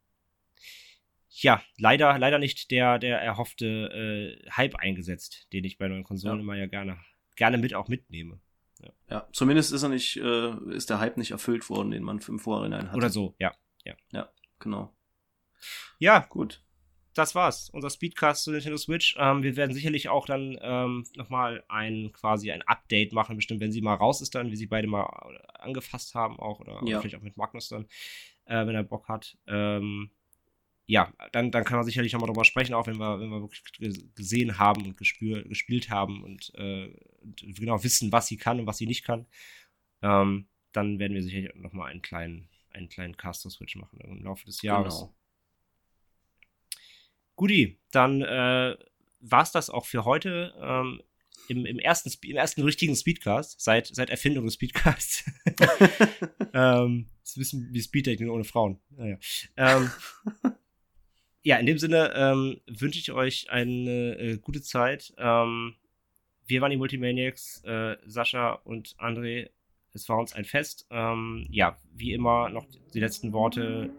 [1.43, 6.37] ja, leider, leider nicht der, der erhoffte äh, Hype eingesetzt, den ich bei neuen Konsolen
[6.37, 6.43] ja.
[6.43, 6.99] immer ja gerne,
[7.37, 8.41] gerne mit auch mitnehme.
[8.81, 8.93] Ja.
[9.11, 12.39] ja, zumindest ist er nicht, äh, ist der Hype nicht erfüllt worden, den man im
[12.39, 12.97] Vorhinein hatte.
[12.97, 13.55] Oder so, ja.
[13.85, 14.95] Ja, ja genau.
[15.99, 16.63] Ja, gut.
[17.17, 17.71] Das war's.
[17.71, 19.17] Unser Speedcast zu Nintendo Switch.
[19.19, 23.73] Ähm, wir werden sicherlich auch dann ähm, nochmal ein quasi ein Update machen, bestimmt, wenn
[23.73, 25.05] sie mal raus ist, dann, wie sie beide mal
[25.55, 26.81] angefasst haben, auch, oder, ja.
[26.83, 27.87] oder vielleicht auch mit Magnus dann,
[28.45, 29.39] äh, wenn er Bock hat.
[29.47, 30.11] Ähm,
[30.85, 33.63] ja, dann, dann kann man sicherlich nochmal drüber sprechen, auch wenn wir, wenn wir wirklich
[34.15, 36.93] gesehen haben und gespür, gespielt haben und, äh,
[37.23, 39.25] und, genau wissen, was sie kann und was sie nicht kann.
[40.03, 44.61] Ähm, dann werden wir sicherlich nochmal einen kleinen, einen kleinen Caster-Switch machen im Laufe des
[44.61, 45.01] Jahres.
[45.01, 45.15] Genau.
[47.37, 48.77] Guti, dann äh,
[49.21, 50.55] war es das auch für heute.
[50.61, 51.03] Ähm,
[51.49, 55.25] im, im, ersten, im ersten richtigen Speedcast, seit, seit Erfindung des Speedcasts.
[56.53, 58.81] ähm, das ist ein bisschen wie Speeddating ohne Frauen.
[58.91, 59.19] Naja.
[59.57, 59.91] Ähm,
[61.43, 65.15] ja, in dem Sinne ähm, wünsche ich euch eine äh, gute Zeit.
[65.19, 65.77] Ähm,
[66.47, 69.51] wir waren die Multimaniacs, äh, Sascha und André.
[69.93, 70.87] Es war uns ein Fest.
[70.91, 73.91] Ähm, ja, wie immer noch die letzten Worte.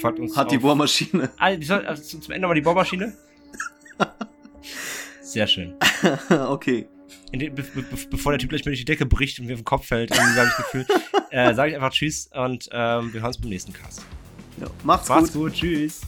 [0.00, 1.30] Folgt uns Hat die Bohrmaschine.
[1.38, 3.16] Ah, also zum Ende mal die Bohrmaschine.
[5.22, 5.74] Sehr schön.
[6.48, 6.86] okay.
[7.32, 9.64] Den, be be bevor der Typ gleich mit die Decke bricht und mir auf den
[9.64, 10.86] Kopf fällt, habe ich das Gefühl,
[11.30, 14.04] äh, sage ich einfach Tschüss und ähm, wir hören uns beim nächsten Cast.
[14.58, 15.52] Ja, macht's, macht's gut.
[15.52, 15.54] gut.
[15.54, 16.00] Tschüss.